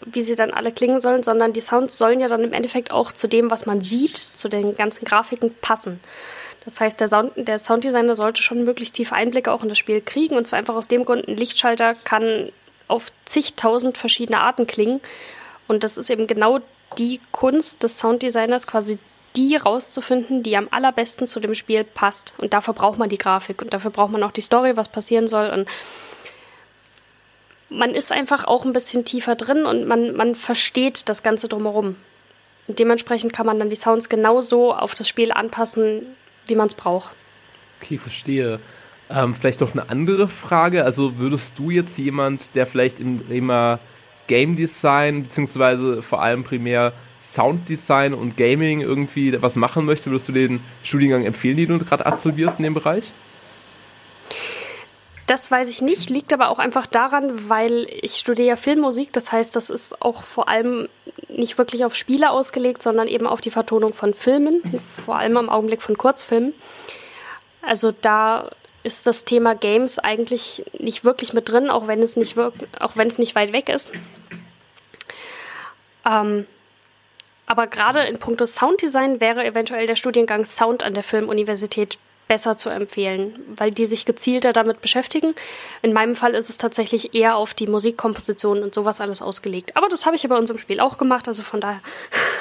wie 0.06 0.24
sie 0.24 0.36
dann 0.36 0.52
alle 0.52 0.72
klingen 0.72 1.00
sollen, 1.00 1.24
sondern 1.24 1.54
die 1.54 1.62
Sounds 1.62 1.98
sollen 1.98 2.20
ja 2.20 2.28
dann 2.28 2.44
im 2.44 2.54
Endeffekt 2.54 2.92
auch 2.92 3.12
zu 3.12 3.28
dem, 3.28 3.52
was 3.52 3.66
man 3.66 3.82
sieht, 3.82 4.18
zu 4.18 4.50
den 4.50 4.74
ganzen 4.74 5.06
Grafiken 5.06 5.54
passen. 5.62 6.00
Das 6.66 6.80
heißt, 6.80 7.00
der, 7.00 7.08
Sound, 7.08 7.32
der 7.36 7.60
Sounddesigner 7.60 8.16
sollte 8.16 8.44
schon 8.44 8.64
möglichst 8.64 8.96
tiefe 8.96 9.16
Einblicke 9.16 9.52
auch 9.52 9.64
in 9.64 9.70
das 9.70 9.80
Spiel 9.80 10.02
kriegen. 10.02 10.38
Und 10.38 10.46
zwar 10.46 10.60
einfach 10.60 10.76
aus 10.76 10.88
dem 10.88 11.06
Grund, 11.06 11.28
ein 11.28 11.38
Lichtschalter 11.38 11.96
kann 11.96 12.52
auf 12.88 13.12
zigtausend 13.26 13.98
verschiedene 13.98 14.42
Arten 14.42 14.68
klingen. 14.68 15.02
Und 15.68 15.84
das 15.84 15.98
ist 15.98 16.10
eben 16.10 16.28
genau 16.28 16.60
die 16.98 17.20
Kunst 17.32 17.84
des 17.84 17.98
Sounddesigners, 17.98 18.68
quasi 18.68 19.00
die 19.36 19.56
rauszufinden, 19.56 20.44
die 20.44 20.58
am 20.58 20.68
allerbesten 20.72 21.26
zu 21.26 21.40
dem 21.40 21.56
Spiel 21.56 21.84
passt. 21.84 22.34
Und 22.38 22.54
dafür 22.54 22.74
braucht 22.74 23.00
man 23.00 23.10
die 23.10 23.18
Grafik 23.18 23.62
und 23.62 23.74
dafür 23.74 23.92
braucht 23.92 24.12
man 24.12 24.24
auch 24.24 24.32
die 24.32 24.42
Story, 24.42 24.76
was 24.76 24.90
passieren 24.90 25.28
soll. 25.28 25.50
Und 25.50 25.68
man 27.72 27.96
ist 27.96 28.12
einfach 28.12 28.46
auch 28.46 28.66
ein 28.66 28.74
bisschen 28.74 29.06
tiefer 29.06 29.36
drin 29.36 29.66
und 29.66 29.88
man, 29.88 30.16
man 30.16 30.36
versteht 30.36 31.08
das 31.10 31.24
Ganze 31.24 31.48
drumherum. 31.48 31.96
Und 32.68 32.80
dementsprechend 32.80 33.34
kann 33.34 33.46
man 33.46 33.58
dann 33.60 33.70
die 33.70 33.76
Sounds 33.76 34.10
genauso 34.10 34.74
auf 34.74 34.94
das 34.94 35.08
Spiel 35.08 35.32
anpassen, 35.32 36.04
wie 36.46 36.56
man 36.56 36.68
es 36.68 36.76
braucht. 36.76 37.12
Okay, 37.82 37.98
verstehe. 37.98 38.60
Ähm, 39.10 39.34
vielleicht 39.34 39.62
noch 39.62 39.72
eine 39.72 39.90
andere 39.90 40.28
Frage. 40.28 40.86
Also 40.86 41.18
würdest 41.18 41.58
du 41.58 41.72
jetzt 41.72 41.98
jemand, 41.98 42.56
der 42.56 42.68
vielleicht 42.68 43.00
im 43.00 43.28
Thema 43.28 43.80
Game 44.28 44.56
Design, 44.56 45.24
beziehungsweise 45.24 46.04
vor 46.04 46.22
allem 46.22 46.44
primär 46.44 46.94
Sound 47.22 47.68
Design 47.70 48.14
und 48.14 48.38
Gaming 48.38 48.82
irgendwie 48.82 49.42
was 49.42 49.56
machen 49.56 49.86
möchte, 49.86 50.10
würdest 50.10 50.28
du 50.30 50.34
den 50.34 50.62
Studiengang 50.84 51.26
empfehlen, 51.26 51.58
den 51.58 51.68
du 51.68 51.80
gerade 51.80 52.06
absolvierst 52.06 52.58
in 52.60 52.64
dem 52.64 52.74
Bereich? 52.74 53.12
Das 55.32 55.50
weiß 55.50 55.70
ich 55.70 55.82
nicht, 55.82 56.10
liegt 56.10 56.34
aber 56.34 56.50
auch 56.50 56.60
einfach 56.60 56.86
daran, 56.86 57.48
weil 57.48 57.88
ich 58.02 58.18
studiere 58.18 58.50
ja 58.50 58.56
Filmmusik, 58.58 59.14
das 59.14 59.32
heißt, 59.32 59.56
das 59.56 59.70
ist 59.70 60.02
auch 60.02 60.24
vor 60.24 60.50
allem 60.50 60.90
nicht 61.30 61.58
wirklich 61.58 61.86
auf 61.86 61.96
Spiele 61.96 62.32
ausgelegt, 62.32 62.82
sondern 62.82 63.08
eben 63.08 63.26
auf 63.26 63.40
die 63.40 63.50
Vertonung 63.50 63.94
von 63.94 64.14
Filmen, 64.14 64.62
vor 65.06 65.16
allem 65.16 65.38
im 65.38 65.50
Augenblick 65.50 65.82
von 65.82 65.98
Kurzfilmen. 65.98 66.54
Also 67.62 67.94
da 67.94 68.52
ist 68.84 69.08
das 69.08 69.24
Thema 69.24 69.56
Games 69.56 70.00
eigentlich 70.00 70.66
nicht 70.78 71.06
wirklich 71.06 71.32
mit 71.32 71.48
drin, 71.48 71.70
auch 71.70 71.88
wenn 71.88 72.04
es 72.04 72.18
nicht, 72.18 72.38
auch 72.38 72.98
wenn 72.98 73.08
es 73.08 73.18
nicht 73.18 73.34
weit 73.34 73.54
weg 73.54 73.70
ist. 73.70 73.94
Ähm, 76.06 76.46
aber 77.46 77.68
gerade 77.68 78.02
in 78.02 78.20
puncto 78.20 78.46
Sounddesign 78.46 79.22
wäre 79.22 79.46
eventuell 79.46 79.88
der 79.88 79.96
Studiengang 79.96 80.44
Sound 80.46 80.84
an 80.84 80.94
der 80.94 81.04
Filmuniversität 81.04 82.00
besser 82.32 82.56
zu 82.56 82.70
empfehlen, 82.70 83.34
weil 83.58 83.72
die 83.72 83.86
sich 83.86 84.06
gezielter 84.06 84.54
damit 84.54 84.80
beschäftigen. 84.80 85.36
In 85.82 85.92
meinem 85.92 86.16
Fall 86.16 86.34
ist 86.34 86.50
es 86.50 86.58
tatsächlich 86.58 87.14
eher 87.14 87.36
auf 87.36 87.54
die 87.54 87.68
Musikkomposition 87.68 88.64
und 88.64 88.74
sowas 88.74 89.02
alles 89.02 89.22
ausgelegt. 89.22 89.76
Aber 89.76 89.90
das 89.90 90.06
habe 90.06 90.16
ich 90.16 90.24
ja 90.24 90.30
bei 90.30 90.38
unserem 90.38 90.58
Spiel 90.58 90.80
auch 90.80 90.98
gemacht, 90.98 91.28
also 91.28 91.44
von 91.44 91.60
daher. 91.60 91.82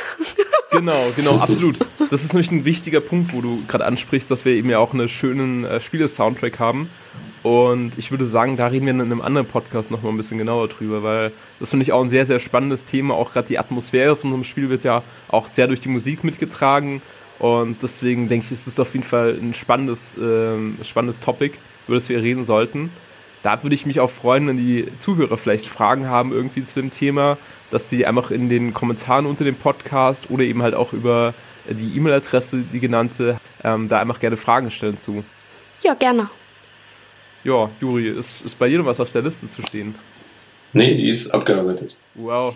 genau, 0.71 1.13
genau, 1.17 1.39
absolut. 1.39 1.81
Das 2.09 2.23
ist 2.23 2.33
nämlich 2.35 2.53
ein 2.53 2.65
wichtiger 2.65 3.01
Punkt, 3.01 3.35
wo 3.35 3.41
du 3.41 3.57
gerade 3.67 3.85
ansprichst, 3.85 4.31
dass 4.31 4.45
wir 4.45 4.53
eben 4.53 4.71
ja 4.71 4.79
auch 4.79 4.95
einen 4.95 5.09
schönen 5.09 5.65
äh, 5.65 5.81
Spiele-Soundtrack 5.81 6.61
haben. 6.61 6.89
Und 7.43 7.99
ich 7.99 8.13
würde 8.13 8.27
sagen, 8.27 8.57
da 8.57 8.67
reden 8.67 8.87
wir 8.87 8.93
in 8.93 9.01
einem 9.01 9.21
anderen 9.21 9.49
Podcast 9.49 9.91
nochmal 9.91 10.13
ein 10.13 10.17
bisschen 10.19 10.39
genauer 10.39 10.69
drüber, 10.69 11.03
weil 11.03 11.33
das 11.59 11.71
finde 11.71 11.83
ich 11.83 11.91
auch 11.91 12.05
ein 12.05 12.11
sehr, 12.11 12.27
sehr 12.27 12.39
spannendes 12.39 12.85
Thema. 12.85 13.15
Auch 13.15 13.33
gerade 13.33 13.49
die 13.49 13.59
Atmosphäre 13.59 14.15
von 14.15 14.31
so 14.31 14.37
einem 14.37 14.45
Spiel 14.45 14.69
wird 14.69 14.85
ja 14.85 15.03
auch 15.27 15.49
sehr 15.49 15.67
durch 15.67 15.81
die 15.81 15.89
Musik 15.89 16.23
mitgetragen. 16.23 17.03
Und 17.41 17.83
deswegen 17.83 18.29
denke 18.29 18.45
ich, 18.45 18.53
ist 18.53 18.67
es 18.67 18.79
auf 18.79 18.93
jeden 18.93 19.05
Fall 19.05 19.37
ein 19.41 19.55
spannendes, 19.55 20.17
äh, 20.19 20.85
spannendes 20.85 21.21
Topic, 21.21 21.57
über 21.89 21.97
das 21.97 22.09
wir 22.11 22.23
reden 22.23 22.45
sollten. 22.45 22.91
Da 23.43 23.63
würde 23.63 23.75
ich 23.75 23.87
mich 23.87 23.99
auch 23.99 24.11
freuen, 24.11 24.47
wenn 24.47 24.59
die 24.59 24.87
Zuhörer 24.99 25.39
vielleicht 25.39 25.67
Fragen 25.67 26.07
haben 26.07 26.33
irgendwie 26.33 26.63
zu 26.63 26.83
dem 26.83 26.91
Thema, 26.91 27.39
dass 27.71 27.89
sie 27.89 28.05
einfach 28.05 28.31
in 28.31 28.51
den 28.51 28.75
Kommentaren 28.75 29.25
unter 29.25 29.45
dem 29.45 29.57
Podcast 29.57 30.31
oder 30.31 30.45
eben 30.45 30.63
halt 30.63 30.75
auch 30.75 30.93
über 30.93 31.33
die 31.67 31.97
E-Mail-Adresse, 31.97 32.65
die 32.71 32.79
genannte, 32.79 33.39
ähm, 33.65 33.89
da 33.89 34.01
einfach 34.01 34.21
gerne 34.21 34.37
Fragen 34.37 34.71
stellen 34.71 34.99
zu. 34.99 35.25
Ja, 35.83 35.95
gerne. 35.95 36.29
Ja, 37.43 37.71
Juri, 37.81 38.09
ist, 38.09 38.45
ist 38.45 38.59
bei 38.59 38.69
dir 38.69 38.79
noch 38.79 38.87
was 38.87 39.01
auf 39.01 39.11
der 39.11 39.23
Liste 39.23 39.49
zu 39.49 39.63
stehen? 39.63 39.95
Nee, 40.75 40.95
die 40.95 41.09
ist 41.09 41.31
abgearbeitet. 41.31 41.97
Wow. 42.15 42.55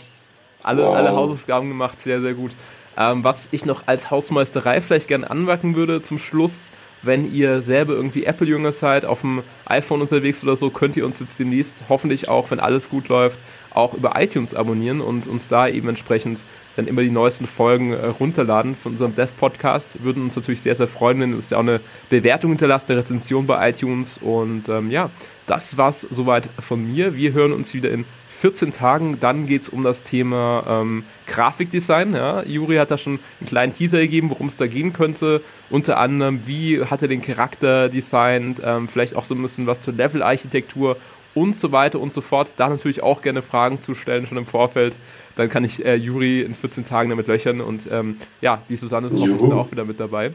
Alle, 0.63 0.83
wow. 0.83 0.95
alle 0.95 1.13
Hausaufgaben 1.13 1.69
gemacht, 1.69 1.99
sehr, 2.01 2.21
sehr 2.21 2.35
gut. 2.35 2.53
Ähm, 2.97 3.25
was 3.25 3.49
ich 3.51 3.65
noch 3.65 3.87
als 3.87 4.11
Hausmeisterei 4.11 4.81
vielleicht 4.81 5.09
gerne 5.09 5.31
anmerken 5.31 5.75
würde 5.75 6.03
zum 6.03 6.19
Schluss, 6.19 6.71
wenn 7.03 7.33
ihr 7.33 7.61
selber 7.61 7.95
irgendwie 7.95 8.25
Apple-Jünger 8.25 8.73
seid, 8.73 9.05
auf 9.05 9.21
dem 9.21 9.43
iPhone 9.67 10.01
unterwegs 10.01 10.43
oder 10.43 10.57
so, 10.57 10.71
könnt 10.71 10.97
ihr 10.97 11.05
uns 11.05 11.21
jetzt 11.21 11.39
demnächst 11.39 11.85
hoffentlich 11.89 12.29
auch, 12.29 12.51
wenn 12.51 12.61
alles 12.61 12.89
gut 12.89 13.09
läuft, 13.09 13.39
auch 13.75 13.95
über 13.95 14.13
iTunes 14.17 14.55
abonnieren 14.55 15.01
und 15.01 15.27
uns 15.27 15.49
da 15.49 15.69
eben 15.69 15.89
entsprechend 15.89 16.39
dann 16.77 16.87
immer 16.87 17.03
die 17.03 17.11
neuesten 17.11 17.47
Folgen 17.47 17.93
äh, 17.93 18.07
runterladen 18.07 18.75
von 18.75 18.93
unserem 18.93 19.15
Dev-Podcast. 19.15 20.03
Würden 20.03 20.23
uns 20.23 20.37
natürlich 20.37 20.61
sehr, 20.61 20.75
sehr 20.75 20.87
freuen, 20.87 21.21
wenn 21.21 21.35
uns 21.35 21.51
ja 21.51 21.59
auch 21.59 21.63
eine 21.63 21.81
Bewertung 22.09 22.51
hinterlasst, 22.53 22.91
eine 22.91 23.01
Rezension 23.01 23.47
bei 23.47 23.71
iTunes. 23.71 24.19
Und 24.19 24.69
ähm, 24.69 24.91
ja, 24.91 25.11
das 25.47 25.77
war's 25.77 26.03
soweit 26.03 26.49
von 26.61 26.93
mir. 26.93 27.17
Wir 27.17 27.33
hören 27.33 27.53
uns 27.53 27.75
wieder 27.75 27.91
in 27.91 28.05
14 28.35 28.73
Tagen. 28.73 29.19
Dann 29.21 29.47
geht 29.47 29.63
es 29.63 29.69
um 29.69 29.83
das 29.83 30.05
Thema 30.05 30.65
ähm, 30.69 31.05
Grafikdesign. 31.27 32.15
Ja. 32.15 32.43
Juri 32.43 32.77
hat 32.77 32.91
da 32.91 32.99
schon 32.99 33.21
einen 33.41 33.49
kleinen 33.49 33.73
Teaser 33.73 34.01
gegeben, 34.01 34.31
worum 34.31 34.49
es 34.49 34.57
da 34.57 34.67
gehen 34.67 34.93
könnte. 34.93 35.41
Unter 35.71 35.99
anderem, 35.99 36.47
wie 36.47 36.85
hat 36.85 37.03
er 37.03 37.09
den 37.09 37.23
Charakter 37.23 37.89
designt, 37.89 38.61
ähm, 38.65 38.89
vielleicht 38.89 39.17
auch 39.17 39.25
so 39.25 39.35
ein 39.35 39.43
bisschen 39.43 39.67
was 39.67 39.81
zur 39.81 39.95
Level-Architektur 39.95 40.97
und 41.35 41.57
so 41.57 41.73
weiter 41.73 42.01
und 42.01 42.13
so 42.13 42.21
fort. 42.21 42.53
Da 42.57 42.69
natürlich 42.69 43.03
auch 43.03 43.23
gerne 43.23 43.43
Fragen 43.43 43.83
zu 43.83 43.95
stellen, 43.95 44.27
schon 44.27 44.39
im 44.39 44.47
Vorfeld. 44.47 44.97
Dann 45.37 45.49
kann 45.49 45.65
ich 45.65 45.85
äh, 45.85 45.95
Juri 45.95 46.43
in 46.43 46.55
14 46.55 46.85
Tagen 46.85 47.11
damit 47.11 47.27
löchern 47.27 47.61
und 47.61 47.89
ähm, 47.91 48.19
ja, 48.41 48.63
die 48.69 48.77
Susanne 48.77 49.09
ist 49.09 49.19
hoffentlich 49.19 49.53
auch 49.53 49.71
wieder 49.71 49.85
mit 49.85 49.99
dabei. 49.99 50.33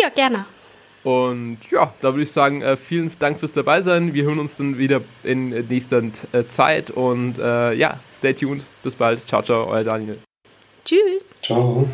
Ja, 0.00 0.08
gerne. 0.10 0.46
Und 1.06 1.58
ja, 1.70 1.94
da 2.00 2.14
würde 2.14 2.24
ich 2.24 2.32
sagen, 2.32 2.62
äh, 2.62 2.76
vielen 2.76 3.12
Dank 3.20 3.38
fürs 3.38 3.52
dabei 3.52 3.80
sein. 3.80 4.12
Wir 4.12 4.24
hören 4.24 4.40
uns 4.40 4.56
dann 4.56 4.76
wieder 4.76 5.02
in 5.22 5.50
nächster 5.50 6.02
äh, 6.32 6.48
Zeit 6.48 6.90
und 6.90 7.38
äh, 7.38 7.74
ja, 7.74 8.00
stay 8.12 8.34
tuned. 8.34 8.64
Bis 8.82 8.96
bald. 8.96 9.24
Ciao, 9.24 9.40
ciao, 9.40 9.68
euer 9.68 9.84
Daniel. 9.84 10.18
Tschüss. 10.84 11.24
Ciao. 11.42 11.88